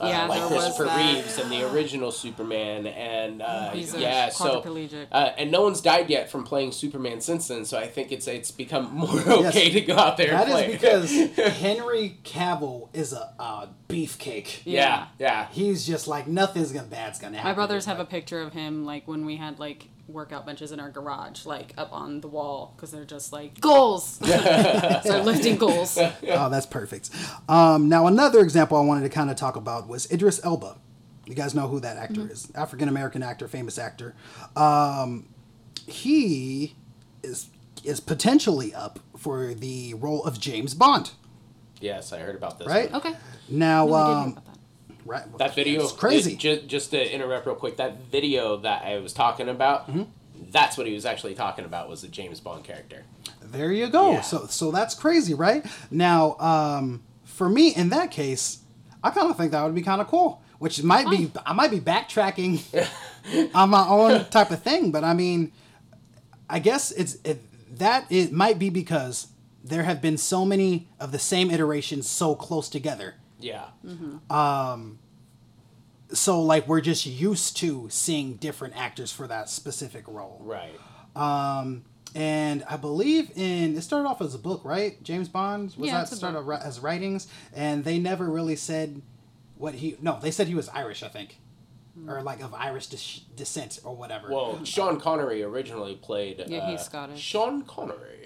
[0.00, 0.84] Uh, Yeah, like Christopher.
[0.96, 4.62] Reeves and the original Superman, and uh, yeah, so
[5.12, 7.64] uh, and no one's died yet from playing Superman since then.
[7.64, 10.72] So I think it's it's become more okay to go out there That and is
[10.72, 11.10] because
[11.58, 14.62] Henry Cavill is a, a beefcake.
[14.64, 17.50] yeah, yeah, He's just like nothing's gonna bad's gonna happen.
[17.50, 20.80] My brothers have a picture of him like when we had like workout benches in
[20.80, 24.04] our garage, like up on the wall, because they're just like goals.
[24.24, 25.98] Start lifting goals.
[26.34, 27.10] Oh, that's perfect.
[27.48, 30.76] Um, now another example I wanted to kind of talk about was Idris Elba.
[31.26, 32.50] You guys know who that actor is?
[32.54, 34.14] African American actor, famous actor.
[34.56, 35.28] Um,
[35.86, 36.74] he
[37.22, 37.46] is
[37.84, 41.10] is potentially up for the role of James Bond.
[41.80, 42.68] yes, I heard about this.
[42.68, 42.90] Right?
[42.92, 43.00] one.
[43.00, 43.14] Okay.
[43.48, 44.51] Now, No, we didn't hear um,
[45.04, 45.44] about that.
[45.46, 45.54] right?
[45.54, 46.36] Video, it's crazy.
[46.36, 50.02] Just, just to interrupt real quick, that video that I was talking about, Mm-hmm.
[50.50, 53.04] that's what he was actually talking about was the James Bond character.
[53.40, 54.12] There you go.
[54.12, 54.20] Yeah.
[54.22, 55.64] So so that's crazy, right?
[55.90, 58.58] Now, um, for me in that case,
[59.04, 60.40] I kind of think that would be kind of cool.
[60.58, 62.62] Which might be I might be backtracking
[63.54, 65.50] on my own type of thing, but I mean,
[66.48, 67.40] I guess it's it,
[67.78, 69.26] that it might be because
[69.64, 73.14] there have been so many of the same iterations so close together.
[73.42, 73.66] Yeah.
[74.30, 74.98] Um.
[76.12, 80.40] So like we're just used to seeing different actors for that specific role.
[80.44, 80.78] Right.
[81.16, 85.02] Um, and I believe in it started off as a book, right?
[85.02, 86.60] James Bond was Yeah, that it's a started book.
[86.62, 89.00] as writings, and they never really said
[89.56, 89.96] what he.
[90.02, 91.38] No, they said he was Irish, I think,
[92.06, 94.30] or like of Irish dis- descent or whatever.
[94.30, 96.42] Well, Sean Connery originally played.
[96.46, 97.18] Yeah, uh, he's Scottish.
[97.20, 98.21] Sean Connery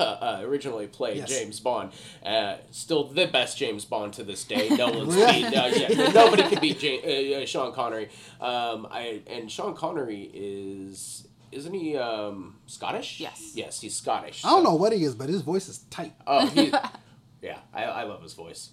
[0.00, 1.28] uh, originally played Yes.
[1.28, 1.92] James Bond.
[2.24, 4.68] Uh, still the best James Bond to this day.
[4.70, 5.44] No one's beat.
[5.46, 8.08] Uh, yeah, nobody can beat Ja- uh, uh, Sean Connery.
[8.40, 11.26] Um, I and Sean Connery is.
[11.52, 13.18] Isn't he um, Scottish?
[13.18, 13.52] Yes.
[13.54, 14.44] Yes, he's Scottish.
[14.44, 16.12] I don't so- know what he is, but his voice is tight.
[16.26, 16.72] Oh, he,
[17.42, 18.70] yeah, I, I love his voice.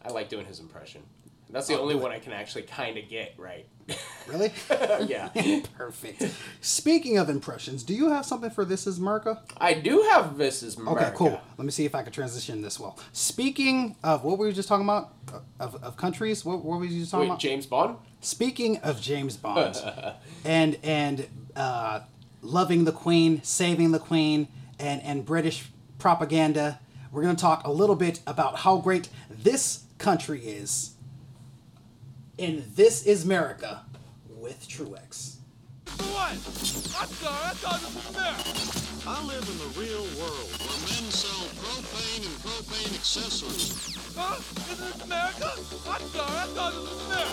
[0.00, 1.02] I like doing his impression.
[1.50, 3.66] That's the only one I can actually kind of get right.
[4.28, 4.52] Really?
[5.06, 5.30] yeah,
[5.78, 6.22] Perfect.
[6.60, 9.40] Speaking of impressions, do you have something for This Is America?
[9.56, 11.06] I do have this Is America.
[11.06, 11.40] Okay, cool.
[11.56, 12.98] Let me see if I can transition this well.
[13.14, 15.14] Speaking of what were we just talking about?
[15.58, 16.44] Of, of countries?
[16.44, 17.38] What, what were we just talking Wait, about?
[17.38, 17.96] James Bond?
[18.20, 19.82] Speaking of James Bond
[20.44, 22.00] and and uh,
[22.42, 26.80] loving the Queen, saving the Queen, and and British propaganda,
[27.12, 30.90] we're gonna talk a little bit about how great this country is.
[32.38, 33.84] And this is America
[34.28, 35.38] with Truex.
[35.86, 36.30] What?
[36.30, 38.36] I'm sorry, I thought this was fair.
[39.08, 43.98] I live in the real world where men sell propane and propane accessories.
[44.14, 44.38] Huh?
[44.70, 45.50] Isn't this America?
[45.90, 47.26] I'm sorry, I thought this was fair.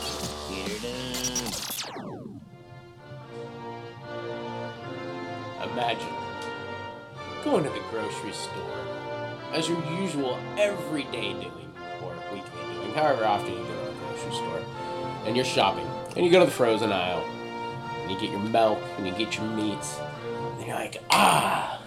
[5.71, 6.15] Imagine
[7.43, 8.81] going to the grocery store
[9.53, 14.33] as your usual everyday doing, or weekly doing, however often you go to the grocery
[14.33, 14.61] store,
[15.25, 17.23] and you're shopping, and you go to the frozen aisle,
[18.01, 19.99] and you get your milk, and you get your meats,
[20.57, 21.81] and you're like, ah,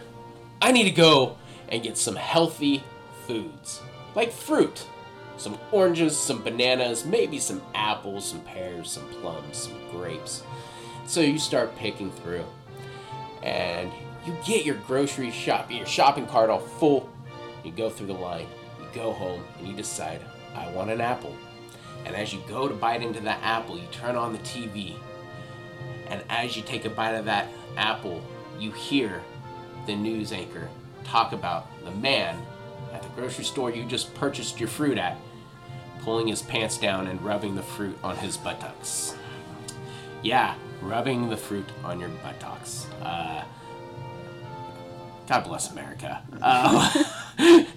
[0.61, 1.37] I need to go
[1.69, 2.83] and get some healthy
[3.27, 3.81] foods,
[4.15, 4.87] like fruit.
[5.37, 10.43] Some oranges, some bananas, maybe some apples, some pears, some plums, some grapes.
[11.07, 12.45] So you start picking through
[13.45, 13.93] and
[14.27, 17.09] you get your grocery shop, your shopping cart all full.
[17.63, 18.49] You go through the line,
[18.81, 20.21] you go home, and you decide,
[20.57, 21.37] I want an apple.
[22.09, 24.97] And as you go to bite into that apple, you turn on the TV.
[26.09, 28.25] And as you take a bite of that apple,
[28.59, 29.23] you hear
[29.87, 30.69] the news anchor
[31.05, 32.41] talk about the man
[32.93, 35.19] at the grocery store you just purchased your fruit at,
[36.03, 39.15] pulling his pants down and rubbing the fruit on his buttocks.
[40.23, 42.87] Yeah, rubbing the fruit on your buttocks.
[43.03, 43.45] Uh,
[45.29, 46.23] God bless America.
[46.41, 47.05] Uh,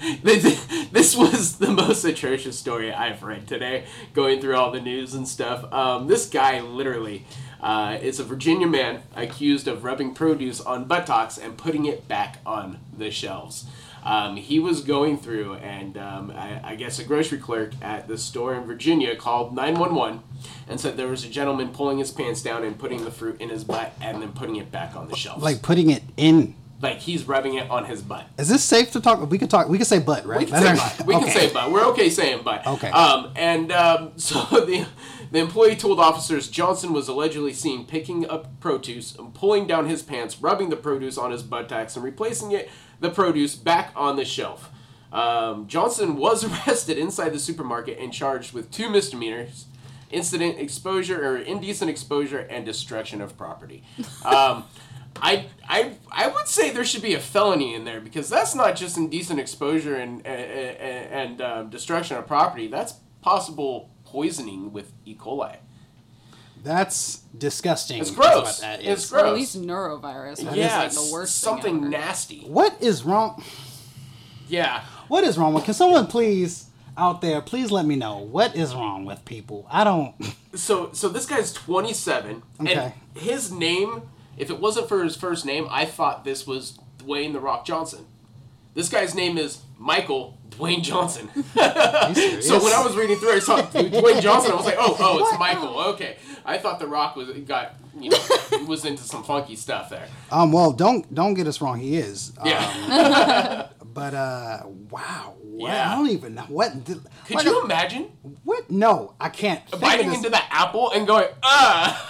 [0.24, 5.28] this, was the most atrocious story I've read today, going through all the news and
[5.28, 5.72] stuff.
[5.72, 7.26] Um, this guy literally
[7.62, 12.40] uh, is a Virginia man accused of rubbing produce on buttocks and putting it back
[12.46, 13.66] on the shelves.
[14.04, 18.18] Um, he was going through, and um, I, I guess a grocery clerk at the
[18.18, 20.22] store in Virginia called 911
[20.68, 23.50] and said there was a gentleman pulling his pants down and putting the fruit in
[23.50, 25.44] his butt and then putting it back on the shelves.
[25.44, 26.56] Like putting it in.
[26.82, 28.26] Like he's rubbing it on his butt.
[28.38, 29.30] Is this safe to talk?
[29.30, 29.70] We could talk.
[29.70, 30.40] We could say butt, right?
[30.40, 31.08] We can say butt.
[31.08, 31.72] We can say butt.
[31.72, 32.66] We're okay saying butt.
[32.66, 32.90] Okay.
[32.90, 34.88] Um, and um, so the
[35.32, 40.02] the employee told officers Johnson was allegedly seen picking up produce, and pulling down his
[40.02, 44.26] pants, rubbing the produce on his buttocks, and replacing it the produce back on the
[44.26, 44.70] shelf.
[45.12, 49.66] Um, Johnson was arrested inside the supermarket and charged with two misdemeanors.
[50.10, 53.84] Incident exposure or indecent exposure and destruction of property.
[54.26, 54.66] Um,
[55.22, 58.76] I, I I would say there should be a felony in there because that's not
[58.76, 62.68] just indecent exposure and and, and um, destruction of property.
[62.68, 65.16] That's possible poisoning with E.
[65.16, 65.58] coli.
[66.64, 68.00] That's disgusting.
[68.02, 68.60] It's gross.
[68.60, 69.24] that It's gross.
[69.24, 70.38] Or at least norovirus.
[70.44, 71.90] That is yeah, like the worst something ever.
[71.90, 72.42] nasty.
[72.42, 73.44] What is wrong?
[74.48, 74.84] Yeah.
[75.08, 75.64] What is wrong with?
[75.66, 79.66] Can someone please out there please let me know what is wrong with people?
[79.72, 80.14] I don't.
[80.54, 82.74] So so this guy's 27 Okay.
[82.74, 84.02] and his name,
[84.38, 88.06] if it wasn't for his first name, I thought this was Dwayne the Rock Johnson.
[88.74, 91.30] This guy's name is Michael Dwayne Johnson.
[91.54, 94.52] so when I was reading through, I saw Dwayne Johnson.
[94.52, 95.80] I was like, oh, oh, it's Michael.
[95.94, 100.08] Okay, I thought the Rock was got you know was into some funky stuff there.
[100.32, 100.52] Um.
[100.52, 101.80] Well, don't don't get us wrong.
[101.80, 102.32] He is.
[102.38, 103.68] Um, Yeah.
[103.94, 105.36] But uh, wow.
[105.42, 105.72] What?
[105.72, 105.92] Yeah.
[105.92, 106.84] I don't even know what.
[106.84, 108.12] did- Could like, you imagine
[108.44, 108.70] What?
[108.72, 109.62] No, I can't.
[109.80, 112.08] biting into that apple and going, ah?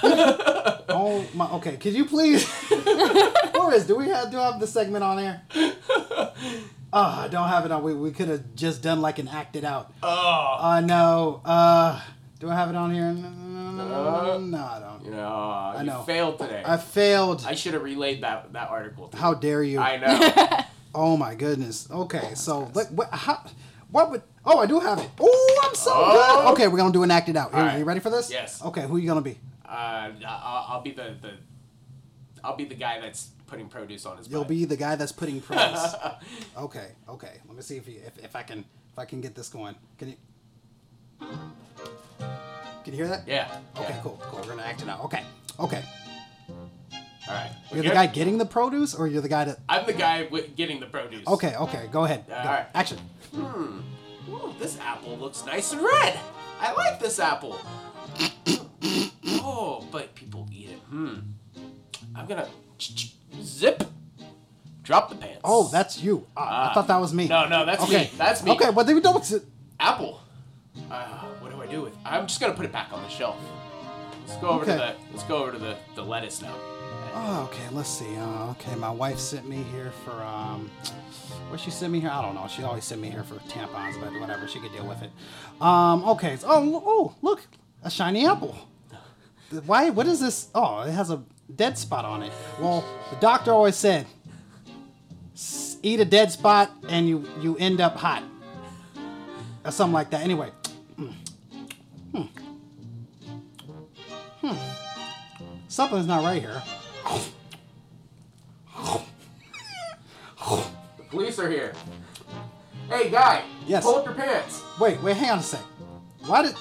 [0.89, 1.49] Oh my.
[1.53, 1.77] Okay.
[1.77, 2.45] Could you please?
[3.53, 5.41] Boris, do we have do I have the segment on there?
[6.93, 7.83] Oh, I don't have it on.
[7.83, 9.93] We, we could have just done like an acted out.
[10.03, 10.57] Oh.
[10.59, 11.41] Uh no.
[11.45, 12.01] Uh,
[12.39, 13.13] do I have it on here?
[13.13, 15.05] No, no, no, no, no, I don't.
[15.09, 16.03] Know, you know.
[16.03, 16.61] failed today.
[16.65, 17.45] I failed.
[17.47, 19.09] I should have relayed that that article.
[19.15, 19.79] How dare you?
[19.79, 20.65] I know.
[20.93, 21.89] Oh my goodness.
[21.89, 23.09] Okay, so like, what?
[23.11, 23.43] How?
[23.91, 24.21] What would?
[24.45, 25.09] Oh, I do have it.
[25.19, 26.41] Oh, I'm so Oh.
[26.45, 26.51] good.
[26.53, 27.53] Okay, we're gonna do an acted out.
[27.53, 27.77] Are right.
[27.79, 28.31] you ready for this?
[28.31, 28.63] Yes.
[28.63, 29.37] Okay, who are you gonna be?
[29.65, 31.31] Uh, I'll, I'll be the, the
[32.43, 34.49] I'll be the guy that's putting produce on his You'll butt.
[34.49, 35.93] be the guy that's putting produce.
[36.57, 37.33] okay, okay.
[37.47, 39.75] Let me see if you, if, if I can if I can get this going.
[39.97, 40.15] Can you?
[41.19, 43.27] Can you hear that?
[43.27, 43.59] Yeah.
[43.77, 43.99] Okay, yeah.
[44.01, 44.39] cool, cool.
[44.41, 45.03] We're gonna act it out.
[45.05, 45.23] Okay,
[45.59, 45.83] okay.
[47.27, 47.51] All right.
[47.73, 49.59] You're the guy getting the produce, or you're the guy that?
[49.69, 51.25] I'm the guy with getting the produce.
[51.27, 51.87] Okay, okay.
[51.91, 52.25] Go ahead.
[52.31, 52.49] All Go.
[52.49, 52.65] right.
[52.73, 52.97] Action.
[53.35, 56.19] Ooh, this apple looks nice and red.
[56.59, 57.59] I like this apple.
[59.43, 60.79] oh, but people eat it.
[60.89, 61.15] Hmm.
[62.15, 62.47] I'm gonna
[63.41, 63.83] zip.
[64.83, 65.39] Drop the pants.
[65.43, 66.27] Oh, that's you.
[66.35, 67.27] Ah, I thought that was me.
[67.27, 68.03] No, no, that's okay.
[68.05, 68.11] me.
[68.17, 68.51] That's me.
[68.51, 69.23] Okay, well then we don't.
[69.79, 70.21] apple.
[70.89, 71.05] Uh,
[71.39, 71.93] what do I do with?
[72.03, 73.37] I'm just gonna put it back on the shelf.
[74.27, 74.95] Let's go over to Okay.
[74.97, 75.11] the.
[75.15, 76.55] Let's go over to the the lettuce now.
[77.13, 77.67] Oh, okay.
[77.71, 78.15] Let's see.
[78.15, 80.69] Uh, okay, my wife sent me here for um,
[81.49, 82.09] what she sent me here?
[82.09, 82.47] I don't know.
[82.47, 84.47] She always sent me here for tampons, but whatever.
[84.47, 85.11] She could deal with it.
[85.59, 86.37] Um, okay.
[86.37, 87.41] So, oh, oh, look,
[87.83, 88.57] a shiny apple.
[89.65, 89.89] Why?
[89.89, 90.47] What is this?
[90.55, 91.21] Oh, it has a
[91.53, 92.31] dead spot on it.
[92.59, 94.05] Well, the doctor always said,
[95.35, 98.23] "S- eat a dead spot and you you end up hot,
[99.65, 100.21] or something like that.
[100.21, 100.49] Anyway.
[100.95, 101.11] Hmm.
[102.13, 102.21] Hmm.
[104.39, 104.55] Hmm.
[105.67, 106.61] Something's not right here.
[110.37, 111.73] The police are here.
[112.89, 113.43] Hey, guy.
[113.65, 113.83] Yes.
[113.83, 114.61] Pull up your pants.
[114.79, 115.61] Wait, wait, hang on a sec.
[116.25, 116.55] Why did?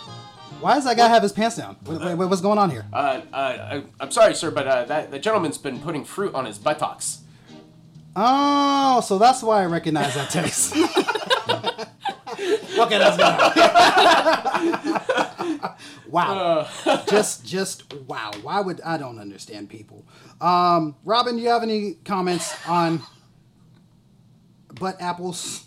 [0.61, 1.77] Why does that guy have his pants down?
[1.87, 2.85] Wait, wait, wait, what's going on here?
[2.93, 6.45] Uh, uh, I, I'm sorry, sir, but uh, that the gentleman's been putting fruit on
[6.45, 7.21] his buttocks.
[8.15, 10.77] Oh, so that's why I recognize that taste.
[12.79, 13.39] okay, that's good.
[15.63, 15.75] go.
[16.11, 16.69] wow.
[17.09, 18.31] just, just wow.
[18.43, 20.05] Why would I don't understand people?
[20.41, 23.03] Um, Robin, do you have any comments on
[24.81, 25.67] butt apples?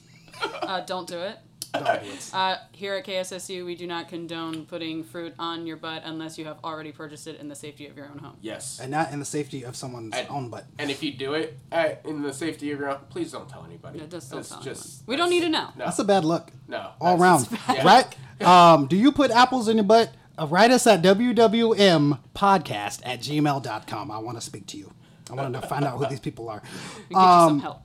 [0.61, 1.37] Uh, don't do it.
[1.73, 2.29] Don't do it.
[2.33, 6.45] Uh, here at KSSU, we do not condone putting fruit on your butt unless you
[6.45, 8.37] have already purchased it in the safety of your own home.
[8.41, 8.79] Yes.
[8.79, 10.65] And not in the safety of someone's And- own butt.
[10.79, 13.63] And if you do it uh, in the safety of your own, please don't tell
[13.65, 13.99] anybody.
[13.99, 15.03] Yeah, just don't That's tell just, anyone.
[15.07, 15.69] We don't need to know.
[15.77, 15.85] No.
[15.85, 16.51] That's a bad look.
[16.67, 16.91] No.
[16.99, 17.83] All that's- around.
[17.85, 18.15] Right?
[18.47, 20.11] Um, do you put apples in your butt?
[20.37, 24.11] Uh, write us at wwmpodcast at gmail.com.
[24.11, 24.91] I want to speak to you.
[25.29, 26.61] I want to find out who these people are.
[27.09, 27.81] We get you some help.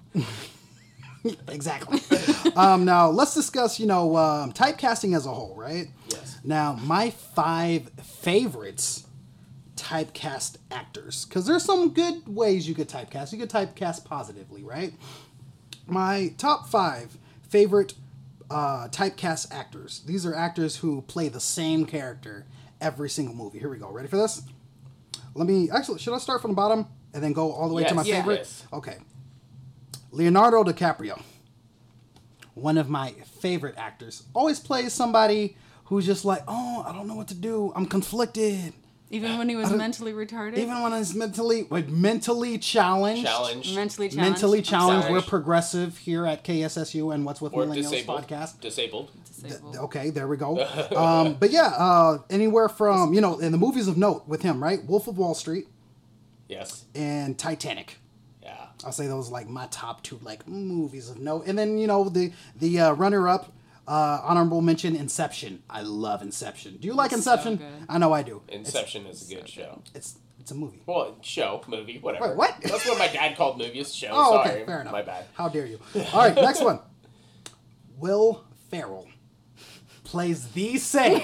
[1.49, 2.01] exactly.
[2.57, 5.89] um, now, let's discuss, you know, um, typecasting as a whole, right?
[6.09, 6.39] Yes.
[6.45, 9.07] Now, my five favorites
[9.77, 13.33] typecast actors, because there's some good ways you could typecast.
[13.33, 14.93] You could typecast positively, right?
[15.87, 17.17] My top five
[17.49, 17.95] favorite
[18.51, 20.03] uh, typecast actors.
[20.07, 22.47] These are actors who play the same character
[22.81, 23.59] every single movie.
[23.59, 23.91] Here we go.
[23.91, 24.43] Ready for this?
[25.35, 25.99] Let me actually.
[25.99, 28.21] Should I start from the bottom and then go all the way to my yeah.
[28.21, 28.39] favorite?
[28.39, 28.67] Yes.
[28.73, 28.97] Okay.
[30.11, 31.21] Leonardo DiCaprio,
[32.55, 37.15] one of my favorite actors, always plays somebody who's just like, oh, I don't know
[37.15, 37.73] what to do.
[37.77, 38.73] I'm conflicted.
[39.11, 40.59] Even when he was mentally retarded.
[40.59, 43.25] Even when it's mentally, like mentally challenged.
[43.25, 43.75] Challenge.
[43.75, 44.31] mentally challenged.
[44.31, 45.09] Mentally challenged.
[45.09, 48.27] We're progressive here at KSSU and What's with Or Millennials disabled.
[48.27, 48.61] podcast.
[48.61, 49.11] Disabled.
[49.43, 49.77] Disabled.
[49.77, 50.63] Okay, there we go.
[50.97, 54.63] um, but yeah, uh, anywhere from you know in the movies of note with him,
[54.63, 54.85] right?
[54.85, 55.69] Wolf of Wall Street
[56.49, 56.85] Yes.
[56.95, 57.99] and Titanic.
[58.43, 58.57] Yeah.
[58.85, 62.09] I'll say those like my top two like movies of note, and then you know
[62.11, 63.53] the the uh, runner up.
[63.89, 65.63] Uh, honorable mention Inception.
[65.71, 66.77] I love Inception.
[66.77, 67.57] Do you like It's so Inception?
[67.57, 67.67] good.
[67.89, 68.43] I know I do.
[68.49, 69.81] Inception is a good show.
[69.95, 70.83] It's it's a movie.
[70.87, 72.29] Well, show, movie, whatever.
[72.29, 72.55] Wait, what?
[72.63, 73.95] That's what my dad called movies.
[73.95, 74.09] Show.
[74.13, 74.51] Oh, Sorry.
[74.51, 74.93] okay, fair enough.
[74.93, 75.25] My bad.
[75.35, 75.81] How dare you?
[76.13, 76.81] All right, next one.
[77.99, 79.09] Will Ferrell
[80.05, 81.21] plays the same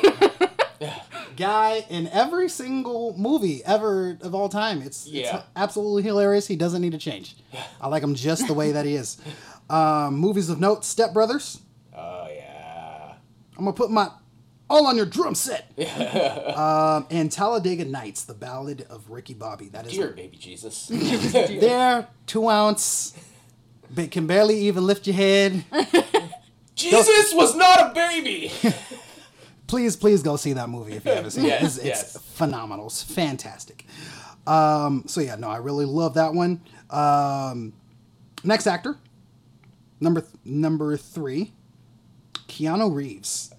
[1.37, 4.83] guy in every single movie ever of all time.
[4.83, 5.37] It's, Yeah.
[5.37, 6.47] it's absolutely hilarious.
[6.47, 7.37] He doesn't need to change.
[7.81, 9.19] I like him just the way that he is.
[9.71, 11.61] Um, movies of note: Step Brothers.
[13.57, 14.11] I'm gonna put my
[14.68, 15.70] all on your drum set.
[16.57, 19.68] um, and Talladega Nights, the Ballad of Ricky Bobby.
[19.68, 20.86] That is Dear baby Jesus.
[20.90, 23.14] there, two ounce,
[23.94, 25.64] but can barely even lift your head.
[26.74, 28.50] Jesus was not a baby.
[29.68, 31.64] please, please go see that movie if you haven't seen Yes, it.
[31.64, 32.18] It's, it's yes.
[32.34, 32.86] phenomenal.
[32.86, 33.86] It's fantastic.
[34.46, 36.61] Um, so yeah, no, I really love that one.
[36.90, 37.72] Um,
[38.42, 38.98] next actor,
[40.00, 41.52] number th- number three,
[42.55, 43.52] Keanu Reeves.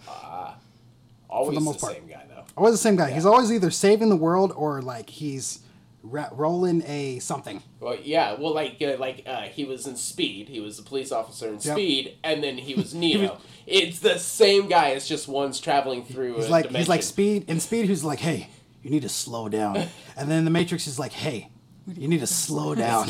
[1.29, 1.93] Always the, most part.
[1.93, 2.43] same guy though.
[2.55, 3.11] Always the same guy.
[3.11, 5.59] He's always either saving the world or like he's
[6.01, 7.61] ra- rolling a something.
[7.81, 8.35] Well, yeah.
[8.39, 10.47] Well, like, uh, like uh, he was in Speed.
[10.47, 11.61] He was a police officer in Yep.
[11.63, 13.37] Speed, and then he was Neo.
[13.67, 14.89] it's the same guy.
[14.89, 16.35] It's just one's traveling through.
[16.35, 16.79] He's a like dimension.
[16.81, 17.87] he's like speed in speed.
[17.87, 18.47] Who's like, hey,
[18.81, 19.87] you need to slow down.
[20.17, 21.49] And then the Matrix is like, hey,
[21.93, 23.09] you need to slow down.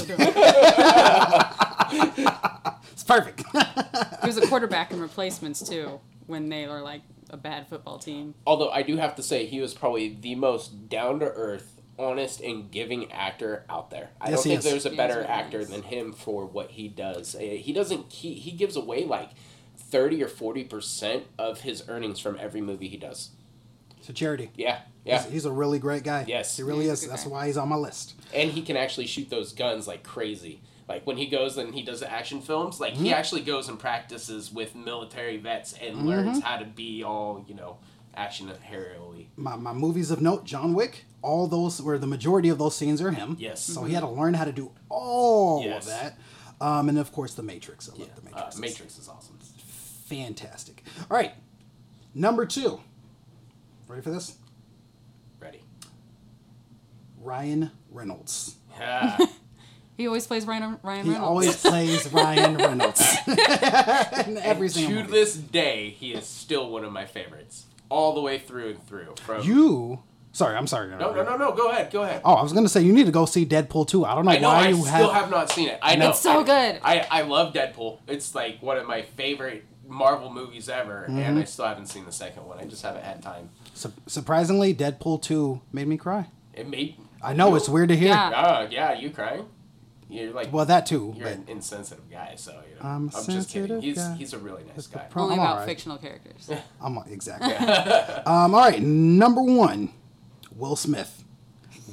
[2.96, 3.44] It's perfect.
[4.22, 8.34] He was a quarterback in replacements too, when they were like a bad football team.
[8.48, 12.42] Although I do have to say, he was probably the most down to earth, honest,
[12.42, 14.10] and giving actor out there.
[14.20, 14.66] I Yes, don't think is.
[14.66, 15.68] there's a He better really actor nice.
[15.70, 17.36] than him for what he does.
[17.36, 18.12] Uh, He doesn't.
[18.12, 19.30] He he gives away like
[19.78, 23.30] thirty or forty percent of his earnings from every movie he does.
[24.00, 24.50] it's a charity.
[24.56, 25.22] Yeah, yeah.
[25.24, 26.26] He's, he's a really great guy.
[26.28, 26.58] Yes.
[26.58, 27.10] he really He's is.
[27.10, 27.30] That's guy.
[27.30, 28.16] why he's on my list.
[28.34, 30.62] and he can actually shoot those guns like crazy.
[30.88, 33.04] Like when he goes and he does the action films, like Mm-hmm.
[33.06, 37.56] he actually goes and practices with military vets and learns how to be all you
[37.56, 37.78] know
[38.16, 39.30] action heroically.
[39.36, 41.06] My, my movies of note: John Wick.
[41.24, 43.36] All those, where the majority of those scenes are him.
[43.40, 43.60] Yes.
[43.60, 45.86] So he had to learn how to do all Yes.
[45.86, 46.20] of that.
[46.62, 47.90] Um, and of course, the Matrix.
[47.90, 48.48] I love the Uh, Matrix.
[48.50, 49.40] It's Matrix is awesome.
[50.08, 50.84] fantastic.
[51.10, 51.34] All right,
[52.14, 52.80] number two.
[53.88, 54.36] Ready for this?
[55.40, 55.62] Ready.
[57.20, 58.56] Ryan Reynolds.
[58.80, 59.18] Ah,
[59.98, 63.02] He always plays Ryan Ryan He always plays Ryan Reynolds.
[63.28, 65.12] In every and single to movie.
[65.12, 69.14] this day, he is still one of my favorites, all the way through and through.
[69.24, 70.02] From You.
[70.32, 70.90] Sorry, I'm sorry.
[70.90, 71.54] no, no, no, no.
[71.54, 72.20] Go ahead, go ahead.
[72.26, 74.04] Oh, I was gonna say you need to go see Deadpool 2.
[74.04, 74.50] I don't know, I know.
[74.50, 75.12] why I you still have.
[75.14, 75.80] have not seen it.
[75.82, 76.10] I know.
[76.10, 76.82] It's so I- good.
[76.84, 78.00] I, I love Deadpool.
[78.08, 81.20] It's like one of my favorite Marvel movies ever, Mm-hmm.
[81.20, 82.60] and I still haven't seen the second one.
[82.60, 83.50] I just haven't had time.
[83.76, 86.28] Su- surprisingly, Deadpool 2 made me cry.
[86.54, 86.96] It made.
[87.24, 88.10] I know it's weird to hear.
[88.10, 88.32] Yeah.
[88.36, 89.46] Ah, yeah, you crying?
[90.10, 90.54] You're like.
[90.54, 91.14] Well, that too.
[91.18, 92.82] You're But an insensitive guy, so you know.
[92.90, 93.82] I'm a just kidding.
[93.82, 94.16] He's guy.
[94.16, 95.06] he's a really nice guy.
[95.10, 95.68] pro- Only I'm about alright.
[95.68, 96.50] fictional characters.
[96.82, 97.54] I'm exactly.
[98.26, 99.92] um, all right, number one,
[100.56, 101.24] Will Smith.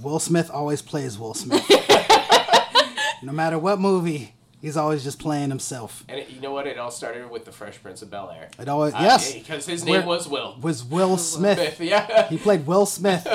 [0.02, 1.64] Will Smith always plays Will Smith.
[3.22, 6.04] no matter what movie, he's always just playing himself.
[6.08, 6.66] And it, you know what?
[6.66, 8.48] It all started with the Fresh Prince of Bel Air.
[8.58, 10.56] It always uh, yes, because his Where- name was Will.
[10.62, 11.78] was Will Smith.
[11.80, 13.26] Yeah, He played Will Smith.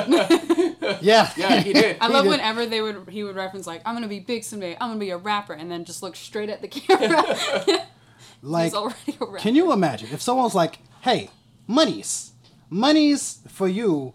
[1.01, 1.97] yeah, yeah, he did.
[2.01, 2.31] I love did.
[2.31, 4.73] whenever they would he would reference like I'm gonna be big someday.
[4.79, 7.23] I'm gonna be a rapper, and then just look straight at the camera.
[8.41, 9.37] like He's already a rapper.
[9.37, 11.29] Can you imagine if someone's like, "Hey,
[11.67, 12.31] monies,
[12.69, 14.13] monies for you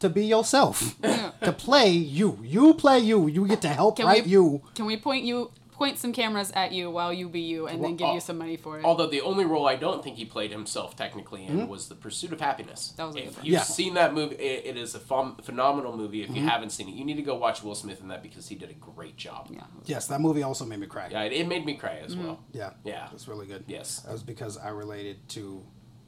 [0.00, 2.38] to be yourself, to play you.
[2.42, 3.26] You play you.
[3.26, 6.50] You get to help Can write we you." Can we point you point some cameras
[6.54, 8.84] at you while you be you, and then give Well, you some money for it?
[8.84, 12.32] Although the only role I don't think he played himself technically in was The Pursuit
[12.32, 12.94] of Happiness.
[12.96, 13.44] That was a if good one.
[13.46, 13.62] you've Yeah.
[13.62, 16.22] seen that movie, it, it is a phem- phenomenal movie.
[16.22, 18.48] If you haven't seen it, you need to go watch Will Smith in that because
[18.48, 19.48] he did a great job.
[19.50, 19.64] yeah.
[19.84, 21.08] Yes, that movie also made me cry.
[21.10, 22.40] Yeah, it, it made me cry as well.
[22.52, 23.08] Yeah, Yeah.
[23.12, 23.64] it's really good.
[23.66, 24.00] Yes.
[24.00, 25.62] that was because I related to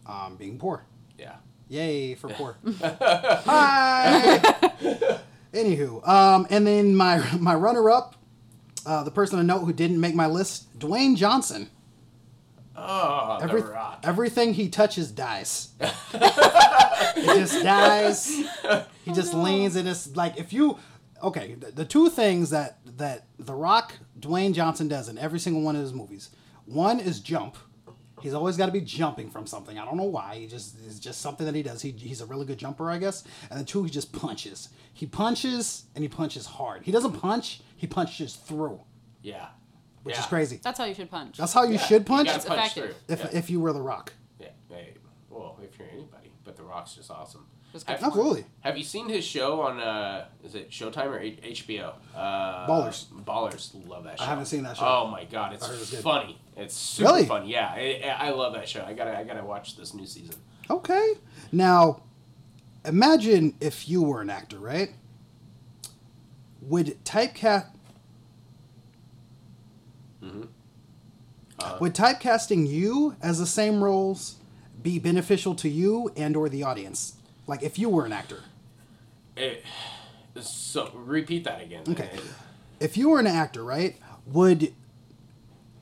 [0.06, 0.84] um, being poor.
[1.18, 1.36] Yeah.
[1.68, 2.56] Yay for poor.
[2.80, 4.40] Hi.
[5.52, 8.15] Anywho, um, and then my my runner up,
[8.87, 11.68] uh, the person I note who didn't make my list, Dwayne Johnson.
[12.78, 14.01] Oh, Every, The Rock.
[14.05, 15.70] everything he touches dies.
[15.80, 18.26] it just dies.
[19.05, 20.78] He just leans and it's like if you
[21.22, 25.62] okay, the, the two things that that The Rock, Dwayne Johnson does in every single
[25.62, 26.30] one of his movies.
[26.66, 27.57] One is jump.
[28.22, 29.78] He's always got to be jumping from something.
[29.78, 30.37] I don't know why.
[30.37, 31.80] He just it's just something that he does.
[31.80, 33.24] He, he's a really good jumper, I guess.
[33.51, 34.68] And the two, he just punches.
[34.93, 36.82] He punches and he punches hard.
[36.84, 37.61] He doesn't punch.
[37.76, 38.80] He punches through,
[39.22, 39.48] Yeah.
[40.02, 40.20] which yeah.
[40.20, 40.60] is crazy.
[40.62, 41.36] That's how you should punch.
[41.38, 42.26] That's how you Yeah, should punch.
[42.26, 42.96] gotta It's punch effective.
[43.06, 43.14] through.
[43.14, 43.38] if yeah.
[43.38, 44.12] if you were The Rock.
[44.40, 44.94] Yeah, hey,
[45.30, 47.46] well, if you're anybody, but The Rock's just awesome.
[47.72, 48.02] Just have.
[48.02, 48.46] Absolutely.
[48.60, 51.94] have you seen his show on, uh, is it Showtime or H- HBO?
[52.14, 53.06] Uh, Ballers.
[53.24, 53.88] Ballers.
[53.88, 54.24] Love that show.
[54.24, 54.86] I haven't seen that show.
[54.86, 56.00] Oh my god, it's it was good.
[56.00, 56.40] funny.
[56.56, 57.26] It's super Really?
[57.26, 57.50] funny.
[57.52, 58.82] Yeah, I, I love that show.
[58.84, 60.36] I gotta, I gotta watch this new season.
[60.70, 61.14] Okay.
[61.52, 62.02] Now,
[62.84, 64.90] imagine if you were an actor, right?
[66.66, 67.68] Would typecast.
[70.22, 70.42] Mm-hmm.
[71.58, 74.36] Uh, would typecasting you as the same roles
[74.82, 77.14] be beneficial to you and or the audience?
[77.46, 78.42] Like if you were an actor.
[79.36, 79.64] It,
[80.40, 81.84] so repeat that again.
[81.88, 82.10] Okay.
[82.80, 83.96] If you were an actor, right?
[84.26, 84.74] Would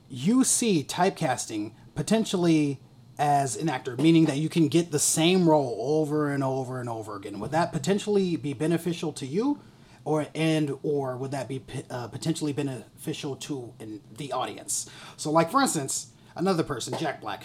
[0.09, 2.79] you see typecasting potentially
[3.17, 6.89] as an actor, meaning that you can get the same role over and over and
[6.89, 7.39] over again?
[7.39, 9.59] Would that potentially be beneficial to you,
[10.05, 14.89] or and or would that be uh, potentially beneficial to in the audience?
[15.17, 17.43] So, like for instance, another person, Jack Black,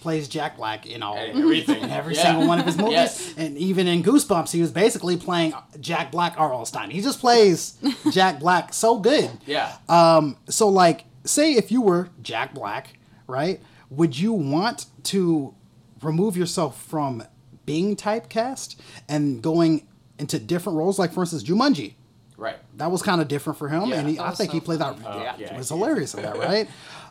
[0.00, 1.82] plays Jack Black in all Everything.
[1.82, 2.22] in every Yeah.
[2.22, 3.34] single one of his movies, Yes.
[3.36, 6.90] and even in Goosebumps, he was basically playing Jack Black all the time.
[6.90, 7.76] He just plays
[8.12, 9.30] Jack Black so good.
[9.46, 9.72] Yeah.
[9.88, 13.60] Um, so like, say if you were Jack Black, right?
[13.90, 15.54] Would you want to
[16.02, 17.24] remove yourself from
[17.66, 18.76] being typecast
[19.08, 19.87] and going
[20.18, 20.98] into different roles?
[20.98, 21.94] Like for instance, Jumanji.
[22.36, 22.56] right.
[22.76, 23.96] That was kind of different for him, Yeah.
[23.96, 24.98] and he, I think so he played that.
[24.98, 25.22] funny.
[25.24, 26.68] yeah, yeah, it was he- hilarious in that, right?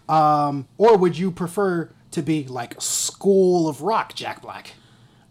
[0.09, 4.73] um, or would you prefer to be like School of Rock Jack Black?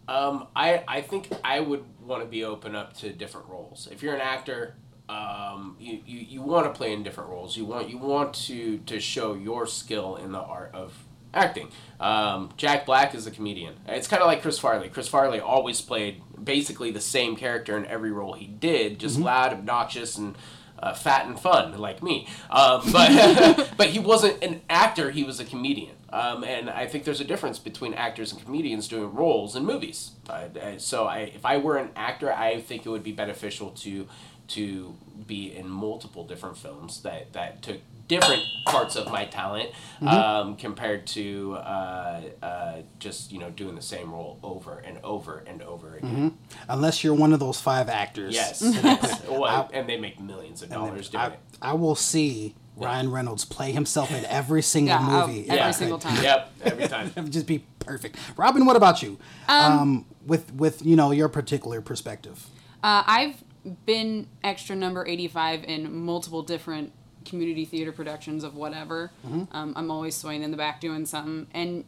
[0.07, 3.89] Um, I, I think I would want to be open up to different roles.
[3.91, 4.75] If you're an actor,
[5.09, 7.57] um, you, you, you want to play in different roles.
[7.57, 10.93] You want you want to to show your skill in the art of
[11.37, 11.69] acting.
[11.99, 13.75] Um, Jack Black is a comedian.
[13.87, 14.89] It's kind of like Chris Farley.
[14.89, 19.53] Chris Farley always played basically the same character in every role he did, just loud,
[19.53, 20.35] obnoxious, and
[20.79, 22.27] uh, fat and fun like me.
[22.49, 25.11] Um, but but he wasn't an actor.
[25.11, 25.95] He was a comedian.
[26.09, 30.11] Um, and I think there's a difference between actors and comedians doing roles in movies.
[30.29, 34.07] Uh, so I, if I were an actor, I think it would be beneficial to
[34.49, 39.69] to be in multiple different films that, that took different parts of my talent
[40.01, 45.43] um, compared to uh, uh, just you know doing the same role over and over
[45.47, 46.37] and over again.
[46.69, 48.33] Unless you're one of those five actors.
[48.33, 49.21] Yes, that I yes.
[49.21, 51.39] put- Well, and they make millions of dollars doing I, it.
[51.61, 55.49] I will see Ryan Reynolds play himself in every single Yeah, movie.
[55.49, 56.23] every if I single time.
[56.23, 57.11] Yep, every time.
[57.15, 58.17] It would just be perfect.
[58.37, 59.17] Robin, what about you?
[59.47, 62.45] Um, with with you know your particular perspective.
[62.83, 63.43] Uh, I've
[63.85, 66.93] been extra number 85 in multiple different
[67.27, 69.11] community theater productions of whatever.
[69.51, 71.47] Um, I'm always swaying in the back doing something.
[71.53, 71.83] And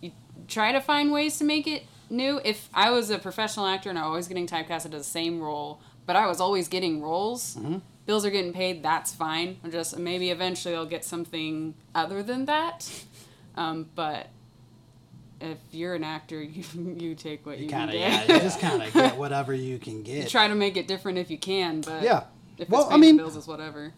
[0.00, 0.12] you
[0.48, 2.40] try to find ways to make it new.
[2.44, 5.80] If I was a professional actor and I was getting typecast into the same role,
[6.06, 7.56] but I was always getting roles,
[8.06, 9.58] bills are getting paid, that's fine.
[9.62, 12.90] I'm just maybe eventually I'll get something other than that.
[13.56, 14.28] Um, but
[15.40, 16.64] if you're an actor, you,
[16.98, 18.36] you take what you, Kind of can yeah, get.
[18.36, 20.28] you just kind of get whatever you can get.
[20.28, 22.24] try to make it different if you can, but Yeah.
[22.58, 23.92] if Well, it's I mean- bills, is whatever.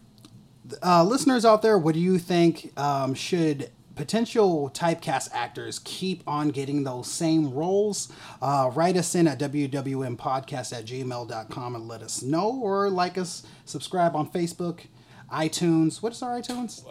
[0.81, 6.49] Uh, listeners out there, what do you think um, should potential typecast actors keep on
[6.49, 8.11] getting those same roles?
[8.41, 13.43] Uh, write us in at wwmpodcast at gmail.com and let us know, or like us,
[13.65, 14.81] subscribe on Facebook,
[15.31, 16.01] iTunes.
[16.01, 16.83] What is our iTunes?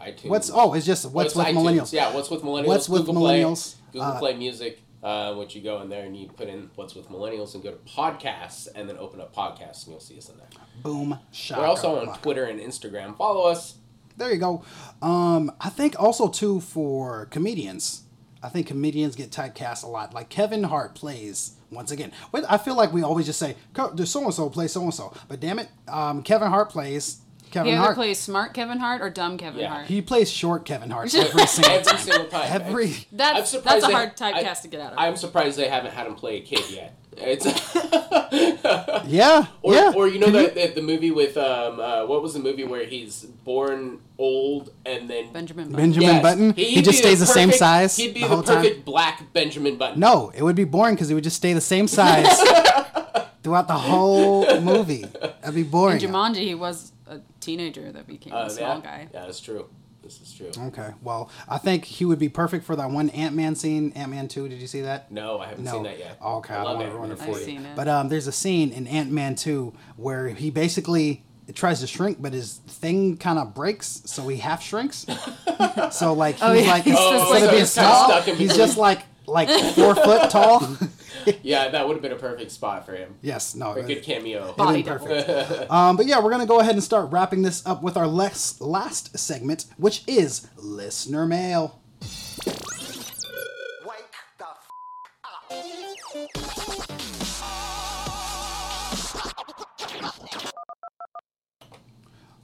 [0.00, 0.28] iTunes.
[0.28, 1.54] What's oh, it's just what's, with iTunes?
[1.54, 1.92] millennials.
[1.92, 2.66] Yeah, what's with millennials?
[2.66, 3.76] What's with Google Play, millennials?
[3.92, 4.80] Google Uh, Play Music.
[5.02, 7.72] Uh, which you go in there and you put in what's with millennials and go
[7.72, 10.46] to podcasts and then open up podcasts and you'll see us in there.
[10.84, 11.18] Boom.
[11.32, 12.16] Shaka, We're also on.
[12.20, 13.16] Twitter and Instagram.
[13.16, 13.78] Follow us.
[14.16, 14.62] There you go.
[15.00, 18.02] Um, I think also too for comedians.
[18.44, 20.14] I think comedians get typecast a lot.
[20.14, 22.12] Like Kevin Hart plays once again.
[22.48, 25.40] I feel like we always just say so and so plays so and so, but
[25.40, 27.22] damn it, um, Kevin Hart plays
[27.52, 27.94] Kevin He either Hart.
[27.96, 29.68] plays smart Kevin Hart or dumb Kevin Yeah.
[29.68, 29.86] Hart.
[29.86, 31.98] he plays short Kevin Hart every single Every time.
[31.98, 32.48] single time.
[32.50, 34.98] Every I'm that's surprised that's a they- hard I- typecast to get out of.
[34.98, 36.96] I'm surprised they haven't had him play a kid yet.
[37.14, 37.44] It's
[39.06, 39.92] yeah, or, yeah.
[39.94, 42.64] or you know Can that the, the movie with um uh, what was the movie
[42.64, 45.76] where he's born old and then Benjamin Button.
[45.76, 46.22] Benjamin Yes.
[46.22, 46.52] Button.
[46.54, 48.56] He'd He, be just stays the same perfect- size He'd be the the, whole time.
[48.62, 50.00] perfect black Benjamin Button.
[50.00, 52.26] No, it would be boring because he would just stay the same size
[53.42, 55.04] throughout the whole movie.
[55.04, 56.00] That'd be boring.
[56.00, 59.08] In Jumanji, he was a teenager that became Uh, a small yeah, guy.
[59.12, 59.68] yeah, that's true.
[60.02, 60.50] This is true.
[60.66, 63.92] Okay, well, I think he would be perfect for that one Ant Man scene.
[63.94, 64.48] Ant Man two.
[64.48, 65.12] Did you see that?
[65.12, 66.18] No, I haven't seen that yet.
[66.20, 67.28] Oh, okay, I I, love don't want to ruin Ant-Man.
[67.28, 67.54] it for I've you.
[67.54, 67.76] seen it.
[67.76, 71.22] But um, there's a scene in Ant Man two where he basically
[71.54, 75.06] tries to shrink, but his thing kind of breaks, so he half shrinks.
[75.92, 76.70] so like he's Oh, yeah.
[76.70, 80.30] like He's instead just of like- being small, stuck he's just like like four foot
[80.30, 80.60] tall.
[81.42, 83.14] Yeah, that would have been a perfect spot for him.
[83.22, 84.52] yes, no, A good cameo.
[84.54, 85.70] Body perfect.
[85.70, 88.60] um, but yeah, we're gonna go ahead and start wrapping this up with our last
[88.60, 91.80] last segment, which is listener mail.
[93.86, 94.70] Wake the f-
[95.24, 96.52] up.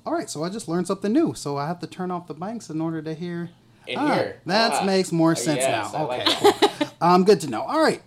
[0.07, 1.35] All right, so I just learned something new.
[1.35, 3.51] So I have to turn off the mics in order to hear.
[3.87, 4.41] In Ah, here.
[4.47, 4.85] That Ah.
[4.85, 6.09] makes more sense Yes, I now.
[6.09, 6.93] like Okay, that.
[7.01, 7.63] um, good to know.
[7.63, 8.03] All right.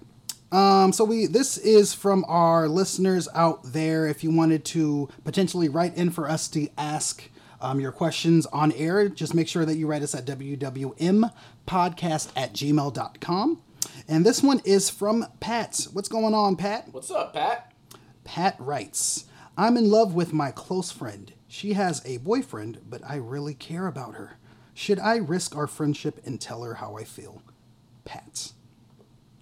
[0.51, 4.05] Um, so we this is from our listeners out there.
[4.07, 7.23] If you wanted to potentially write in for us to ask
[7.61, 11.31] um, your questions on air, just make sure that you write us at wwmpodcast
[12.35, 13.61] at gmail.com.
[14.07, 15.87] And this one is from Pat.
[15.93, 16.89] What's going on, Pat?
[16.91, 17.71] What's up, Pat?
[18.23, 19.25] Pat writes,
[19.57, 21.33] I'm in love with my close friend.
[21.47, 24.37] She has a boyfriend, but I really care about her.
[24.73, 27.41] Should I risk our friendship and tell her how I feel?
[28.05, 28.53] Pat.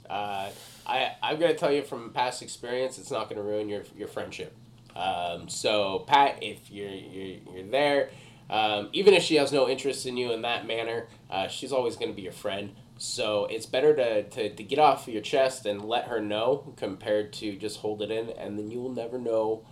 [0.10, 0.49] Uh,
[0.89, 4.55] I I'm gonna tell you from past experience, it's not gonna ruin your your friendship.
[4.95, 8.09] Um, so Pat, if you're you're, you're there,
[8.49, 11.95] um, even if she has no interest in you in that manner, uh, she's always
[11.95, 12.75] gonna be your friend.
[12.97, 17.31] So it's better to, to, to get off your chest and let her know compared
[17.33, 19.63] to just hold it in, and then you will never know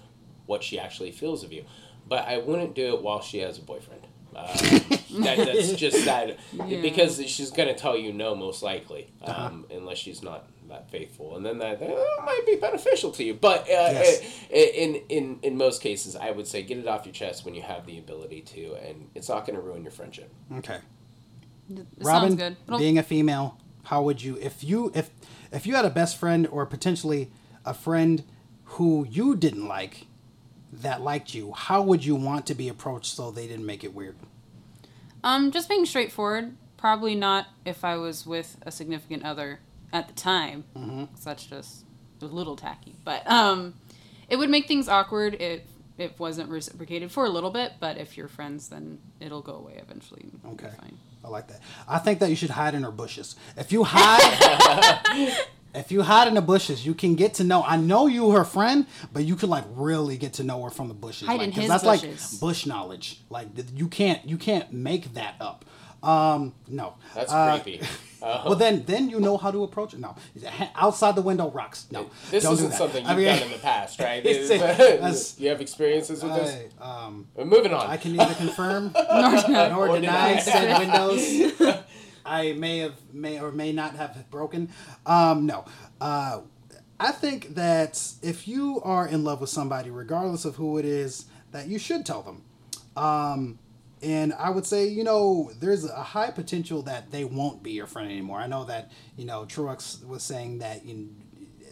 [0.46, 1.66] what she actually feels of you.
[2.08, 4.08] But I wouldn't do it while she has a boyfriend.
[4.34, 4.48] Uh,
[5.20, 6.82] that, that's just that Yeah.
[6.82, 11.46] because she's gonna tell you no most likely, um, unless she's not that faithful, and
[11.46, 11.90] then that, that
[12.26, 13.34] might be beneficial to you.
[13.34, 14.22] But uh, Yes.
[14.50, 17.62] in in in most cases, I would say get it off your chest when you
[17.62, 20.32] have the ability to, and it's not gonna ruin your friendship.
[20.58, 20.80] Okay.
[21.70, 22.58] It Robin, good.
[22.78, 25.10] Being a female, how would you if you if
[25.52, 27.32] if you had a best friend or potentially
[27.66, 28.24] a friend
[28.64, 30.08] who you didn't like
[30.72, 33.94] that liked you, how would you want to be approached so they didn't make it
[33.94, 34.16] weird?
[35.24, 36.56] Um, just being straightforward.
[36.78, 39.60] Probably not if I was with a significant other
[39.94, 40.64] at the time.
[40.76, 41.06] Mm-hmm.
[41.06, 41.84] 'cause that's just
[42.22, 42.96] a little tacky.
[43.04, 43.74] But um,
[44.30, 45.62] it would make things awkward if
[45.98, 47.74] it wasn't reciprocated for a little bit.
[47.80, 50.26] But if you're friends, then it'll go away eventually.
[50.54, 50.70] Okay.
[50.80, 50.98] Fine.
[51.24, 51.60] I like that.
[51.88, 53.36] I think that you should hide in her bushes.
[53.58, 55.36] If you hide,
[55.76, 57.64] if you hide in the bushes, you can get to know.
[57.64, 60.88] I know you her friend, but you can like really get to know her from
[60.88, 61.28] the bushes.
[61.28, 62.34] Hide like, in his that's bushes.
[62.34, 63.22] like bush knowledge.
[63.30, 65.66] Like you can't you can't make that up.
[66.08, 66.94] Um, no.
[67.16, 67.82] That's Uh, creepy.
[67.82, 70.00] Uh, Well, then then you know how to approach it.
[70.00, 70.16] No,
[70.76, 71.86] outside the window rocks.
[71.92, 72.78] No, this don't do isn't that.
[72.78, 74.26] something you've I mean, done in the past, right?
[74.32, 76.74] It's- that's- you have experiences with this.
[76.82, 77.86] Um, We're moving on.
[77.88, 79.70] I can neither confirm deny.
[79.70, 80.40] nor Or deny deny.
[80.40, 81.84] said windows.
[82.26, 84.70] I may have, may or may not have broken.
[85.06, 85.64] Um, no.
[86.02, 86.42] Uh,
[87.00, 91.26] I think that if you are in love with somebody, regardless of who it is,
[91.52, 92.42] that you should tell them.
[92.98, 93.60] Um,
[94.02, 97.88] and I would say, you know, there's a high potential that they won't be your
[97.88, 98.40] friend anymore.
[98.40, 101.10] I know that, you know, Truex was saying that you,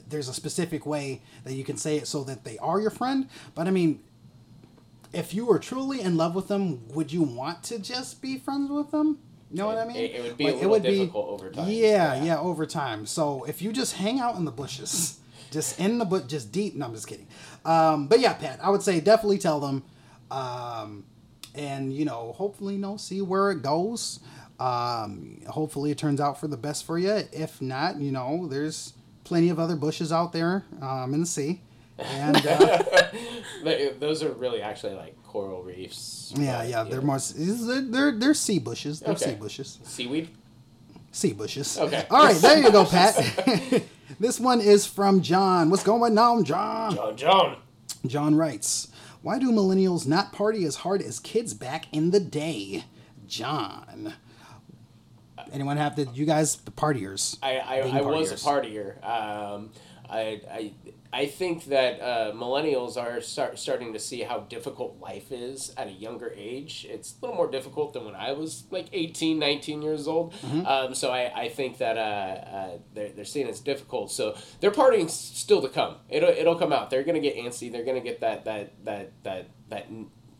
[0.09, 3.27] there's a specific way that you can say it so that they are your friend.
[3.53, 4.01] But I mean,
[5.13, 8.69] if you were truly in love with them, would you want to just be friends
[8.69, 9.19] with them?
[9.51, 9.97] You know what I mean?
[9.97, 11.69] It- it would be a little difficult over time.
[11.69, 12.23] Yeah, Yeah.
[12.23, 13.05] yeah, over time.
[13.05, 15.19] So if you just hang out in the bushes,
[15.51, 16.75] just in the but just deep.
[16.75, 17.27] No, I'm just kidding.
[17.63, 19.83] Um, but yeah, Pat, I would say definitely tell them,
[20.31, 21.05] um,
[21.55, 24.19] and you know, hopefully, you know, see where it goes.
[24.59, 27.23] Um, hopefully, it turns out for the best for you.
[27.31, 28.93] If not, you know, there's
[29.23, 31.61] plenty of other bushes out there um, in the sea.
[31.97, 32.83] And uh,
[33.99, 36.33] Those are really actually like coral reefs.
[36.35, 38.99] yeah, yeah, they're know, more they're they're, they're sea bushes.
[38.99, 39.31] They're Okay.
[39.31, 39.79] sea bushes.
[39.83, 40.29] seaweed.
[41.11, 41.77] Sea bushes.
[41.77, 42.05] Okay.
[42.09, 43.15] All right, there you go, Pat.
[44.19, 45.69] this one is from John.
[45.69, 46.95] What's going on, John?
[46.95, 47.57] John John.
[48.05, 48.89] John writes,
[49.25, 52.83] Why do millennials not party as hard as kids back in the day?
[53.25, 54.13] John.
[55.51, 57.39] Anyone have the you guys the partiers?
[57.41, 59.03] I, I, I was a partier.
[59.03, 59.71] Um,
[60.07, 60.73] I, I,
[61.15, 65.87] I think that uh, millennials are start, starting to see how difficult life is at
[65.87, 66.85] a younger age.
[66.89, 70.33] It's a little more difficult than when I was like 18, 19 years old.
[70.33, 70.65] Mm-hmm.
[70.65, 74.11] Um, so I, I think that uh, uh, they're, they're seeing it's difficult.
[74.11, 75.95] So their partying still to come.
[76.09, 76.89] It'll, it'll come out.
[76.89, 77.71] They're going to get antsy.
[77.71, 79.87] They're going to get that, that, that, that, that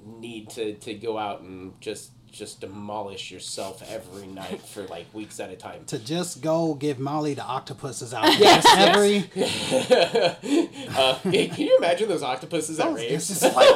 [0.03, 5.39] need to, to go out and just just demolish yourself every night for like weeks
[5.39, 5.85] at a time.
[5.87, 8.25] To just go give Molly the octopuses out.
[8.39, 8.95] Yes, Just yes.
[8.95, 9.17] every
[10.95, 13.27] uh, can you imagine those octopuses at It's raves?
[13.27, 13.67] just like,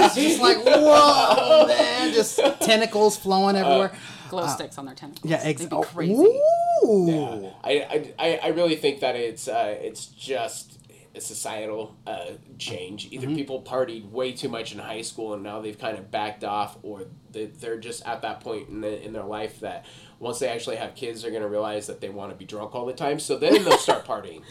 [0.00, 2.12] it's just like whoa, man!
[2.14, 3.92] Just tentacles flowing everywhere.
[4.30, 5.30] Glow sticks on their tentacles.
[5.30, 5.84] yeah, They'd be exactly.
[5.94, 6.40] crazy.
[6.86, 7.50] Ooh.
[7.62, 10.81] I, I, I really think that it's uh, it's just a
[11.20, 13.08] societal uh, change.
[13.10, 13.36] Either Mm-hmm.
[13.36, 16.78] people partied way too much in high school and now they've kind of backed off,
[16.82, 19.84] or they, they're just at that point in, the, in their life that
[20.18, 22.74] once they actually have kids, they're going to realize that they want to be drunk
[22.74, 23.18] all the time.
[23.18, 24.42] So then they'll start partying.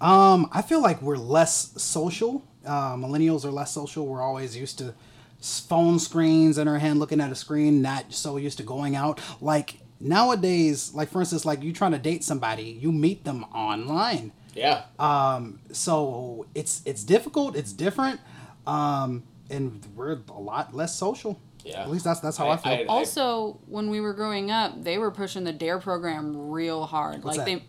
[0.00, 2.44] Um, I feel like we're less social.
[2.64, 4.06] Uh, millennials are less social.
[4.06, 4.94] We're always used to
[5.40, 9.20] phone screens in our hand, looking at a screen, not so used to going out.
[9.40, 14.32] Like nowadays, like for instance, like you trying to date somebody, you meet them online.
[14.58, 14.82] Yeah.
[14.98, 17.56] Um, so it's it's difficult.
[17.56, 18.20] It's different,
[18.66, 21.40] um, and we're a lot less social.
[21.64, 21.82] Yeah.
[21.82, 22.86] At least that's that's how I, feel.
[22.88, 27.24] Also, when we were growing up, they were pushing the Dare program real hard.
[27.24, 27.60] What's like that?
[27.60, 27.64] they,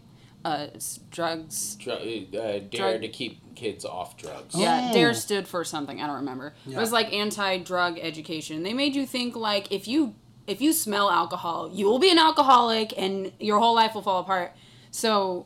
[0.45, 0.67] uh,
[1.11, 1.75] drugs.
[1.75, 4.55] Dr- uh, dare Drug- to keep kids off drugs.
[4.55, 4.93] Yeah, Oh.
[4.93, 6.01] Dare stood for something.
[6.01, 6.53] I don't remember.
[6.69, 8.63] It was like anti-drug education.
[8.63, 10.15] They made you think like if you
[10.47, 14.21] if you smell alcohol, you will be an alcoholic and your whole life will fall
[14.21, 14.55] apart.
[14.91, 15.45] So,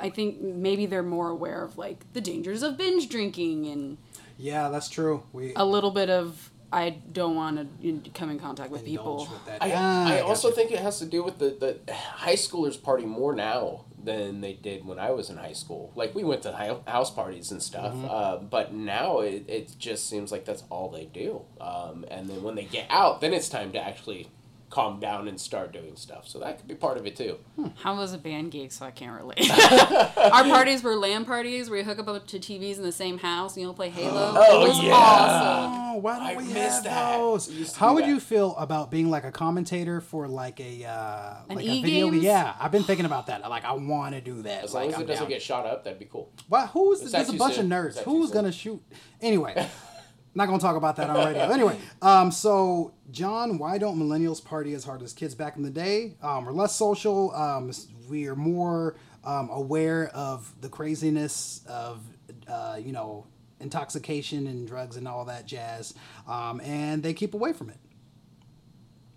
[0.00, 3.98] I think maybe they're more aware of like the dangers of binge drinking and
[4.38, 5.22] yeah, that's true.
[5.32, 9.26] We a little bit of I don't want to come in contact with people.
[9.30, 9.60] with that.
[9.60, 10.54] I, Ah, I got also you.
[10.54, 11.50] think it has to do with the,
[11.86, 15.90] the high schoolers party more now than they did when I was in high school.
[15.96, 16.52] Like we went to
[16.86, 18.06] house parties and stuff, Mm-hmm.
[18.08, 21.42] uh, but now it, it just seems like that's all they do.
[21.60, 24.28] Um, and then when they get out, then it's time to actually
[24.70, 26.28] calm down and start doing stuff.
[26.28, 27.38] So that could be part of it too.
[27.82, 28.70] How was a band gig?
[28.70, 29.50] So I can't relate.
[30.16, 33.56] Our parties were LAN parties where you hook up to TVs in the same house
[33.56, 34.32] and you'll play Halo.
[34.36, 34.92] Oh, it was yeah.
[34.94, 35.80] awesome.
[35.96, 37.16] Oh, why don't I we miss have that.
[37.18, 37.48] those?
[37.48, 38.08] We How would that.
[38.10, 42.06] you feel about being like a commentator for like a uh, An like a video?
[42.08, 42.22] e-games?
[42.22, 43.40] Yeah, I've been thinking about that.
[43.50, 44.64] Like, I want to do that.
[44.64, 45.30] As like, long as I'm it doesn't down.
[45.30, 46.32] get shot up, that'd be cool.
[46.48, 46.66] Why?
[46.66, 47.70] Who's Is there's a bunch soon?
[47.72, 47.98] of nerds?
[48.04, 48.80] Who's gonna shoot?
[49.20, 49.66] Anyway,
[50.34, 51.48] not gonna talk about that on radio.
[51.50, 55.70] Anyway, um, so John, why don't millennials party as hard as kids back in the
[55.70, 56.14] day?
[56.22, 57.34] Um, we're less social.
[57.34, 57.72] Um,
[58.08, 62.00] we are more um, aware of the craziness of
[62.48, 63.26] uh, you know
[63.60, 65.94] intoxication and drugs and all that jazz,
[66.26, 67.76] um, and they keep away from it.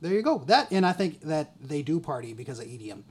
[0.01, 0.39] There you go.
[0.47, 3.03] That and I think that they do party because of EDM.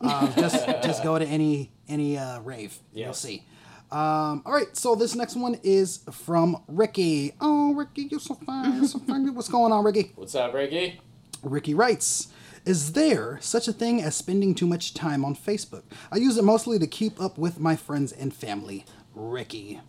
[0.00, 3.44] Um, just just go to any any uh, rave, you'll see.
[3.92, 7.34] Um, all right, so this next one is from Ricky.
[7.42, 9.34] Oh, Ricky, you're so fine, you're so fine.
[9.34, 10.12] What's going on, Ricky?
[10.14, 10.98] What's up, Ricky?
[11.42, 12.28] Ricky writes,
[12.64, 15.82] Is there such a thing as spending too much time on Facebook?
[16.10, 18.86] I use it mostly to keep up with my friends and family.
[19.14, 19.82] Ricky.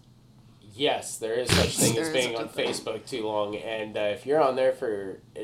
[0.74, 2.50] Yes, there is such thing as being on.
[2.50, 5.44] Facebook too long, and uh, if you're on there for uh,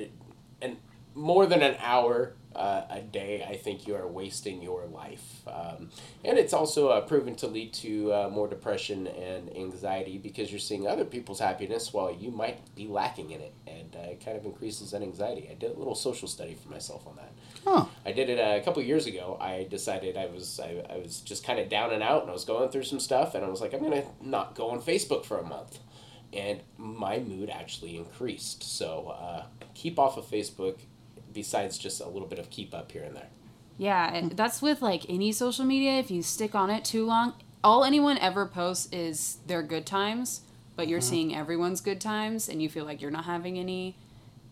[0.62, 0.76] an
[1.16, 5.48] more than an hour uh, a day, I think you are wasting your life.
[5.48, 5.90] Um,
[6.26, 10.60] and it's also uh, proven to lead to uh, more depression and anxiety because you're
[10.60, 14.38] seeing other people's happiness while you might be lacking in it, and uh, it kind
[14.38, 15.48] of increases that anxiety.
[15.50, 17.32] I did a little social study for myself on that.
[17.64, 17.86] Huh.
[18.06, 19.38] I did it uh, a couple years ago.
[19.40, 22.34] I decided I was I, I was just kind of down and out, and I
[22.34, 25.26] was going through some stuff, and I was like, I'm gonna not go on Facebook
[25.26, 25.80] for a month,
[26.34, 28.64] and my mood actually increased.
[28.64, 30.80] So uh, keep off of Facebook.
[31.34, 33.30] Besides just a little bit of keep up here and there.
[33.78, 35.94] Yeah, that's with like any social media.
[35.94, 40.42] If you stick on it too long, all anyone ever posts is their good times,
[40.76, 41.10] but you're mm-hmm.
[41.10, 43.96] seeing everyone's good times and you feel like you're not having any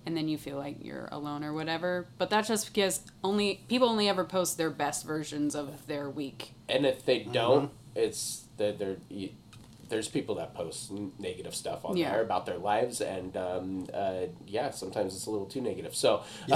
[0.06, 2.08] and then you feel like you're alone or whatever.
[2.18, 6.54] But that's just because only people only ever post their best versions of their week.
[6.70, 7.34] And if they mm-hmm.
[7.34, 8.98] don't, it's that they're.
[9.88, 12.12] You, there's people that post negative stuff on Yeah.
[12.12, 15.96] there about their lives, and um, uh, yeah, sometimes it's a little too negative.
[15.96, 16.24] So,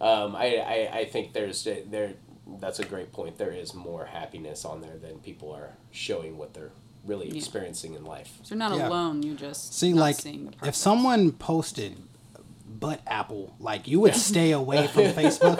[0.00, 2.14] um, I, I I think there's there
[2.58, 3.38] that's a great point.
[3.38, 6.72] There is more happiness on there than people are showing what they're
[7.04, 8.38] really experiencing in life.
[8.42, 8.88] So you're not Yeah.
[8.88, 11.96] alone, you just See, not like, seeing the if someone posted
[12.80, 15.58] butt apple, like, you would stay away from Facebook.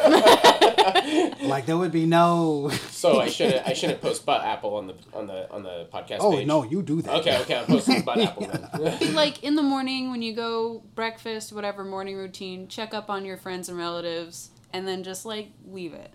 [1.42, 2.70] like, there would be no.
[2.90, 6.18] So I should I shouldn't post butt apple on the on the on the podcast.
[6.20, 6.46] Oh, page.
[6.46, 7.16] no, you do that.
[7.20, 9.14] Okay, okay, I'm posting butt apple then.
[9.14, 13.36] like in the morning when you go breakfast, whatever morning routine, check up on your
[13.36, 16.10] friends and relatives, and then just like leave it.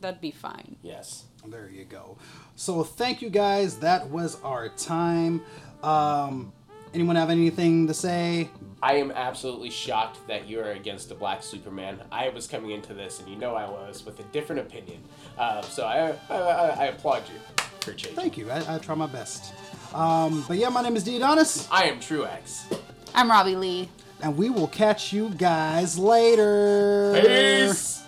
[0.00, 0.76] That'd be fine.
[0.82, 1.24] yes.
[1.46, 2.18] There you go.
[2.54, 3.78] So thank you guys.
[3.78, 5.40] That was our time.
[5.82, 6.52] Um,
[6.92, 8.50] anyone have anything to say?
[8.82, 12.00] I am absolutely shocked that you are against the Black Superman.
[12.10, 15.00] I was coming into this, and you know I was, with a different opinion.
[15.36, 17.38] Uh, so I, I, I, I applaud you
[17.80, 18.14] for changing.
[18.16, 18.50] Thank you.
[18.50, 19.52] I, I try my best.
[19.94, 22.62] Um, but yeah, my name is Diodonis, I am Truex.
[23.14, 23.88] I'm Robbie Lee.
[24.22, 27.20] and we will catch you guys later.
[27.20, 27.99] Peace.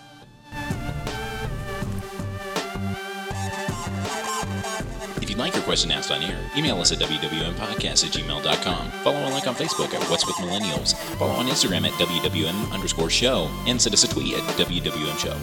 [5.43, 8.91] Like your question asked on air, email us at wwmpodcast at gmail.com.
[9.03, 10.95] Follow and like on Facebook at What's With Millennials.
[11.17, 13.51] Follow on Instagram at WWM underscore show.
[13.67, 15.35] And send us a tweet at WWM show.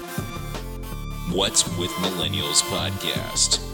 [1.35, 3.68] What's With Millennials Podcast.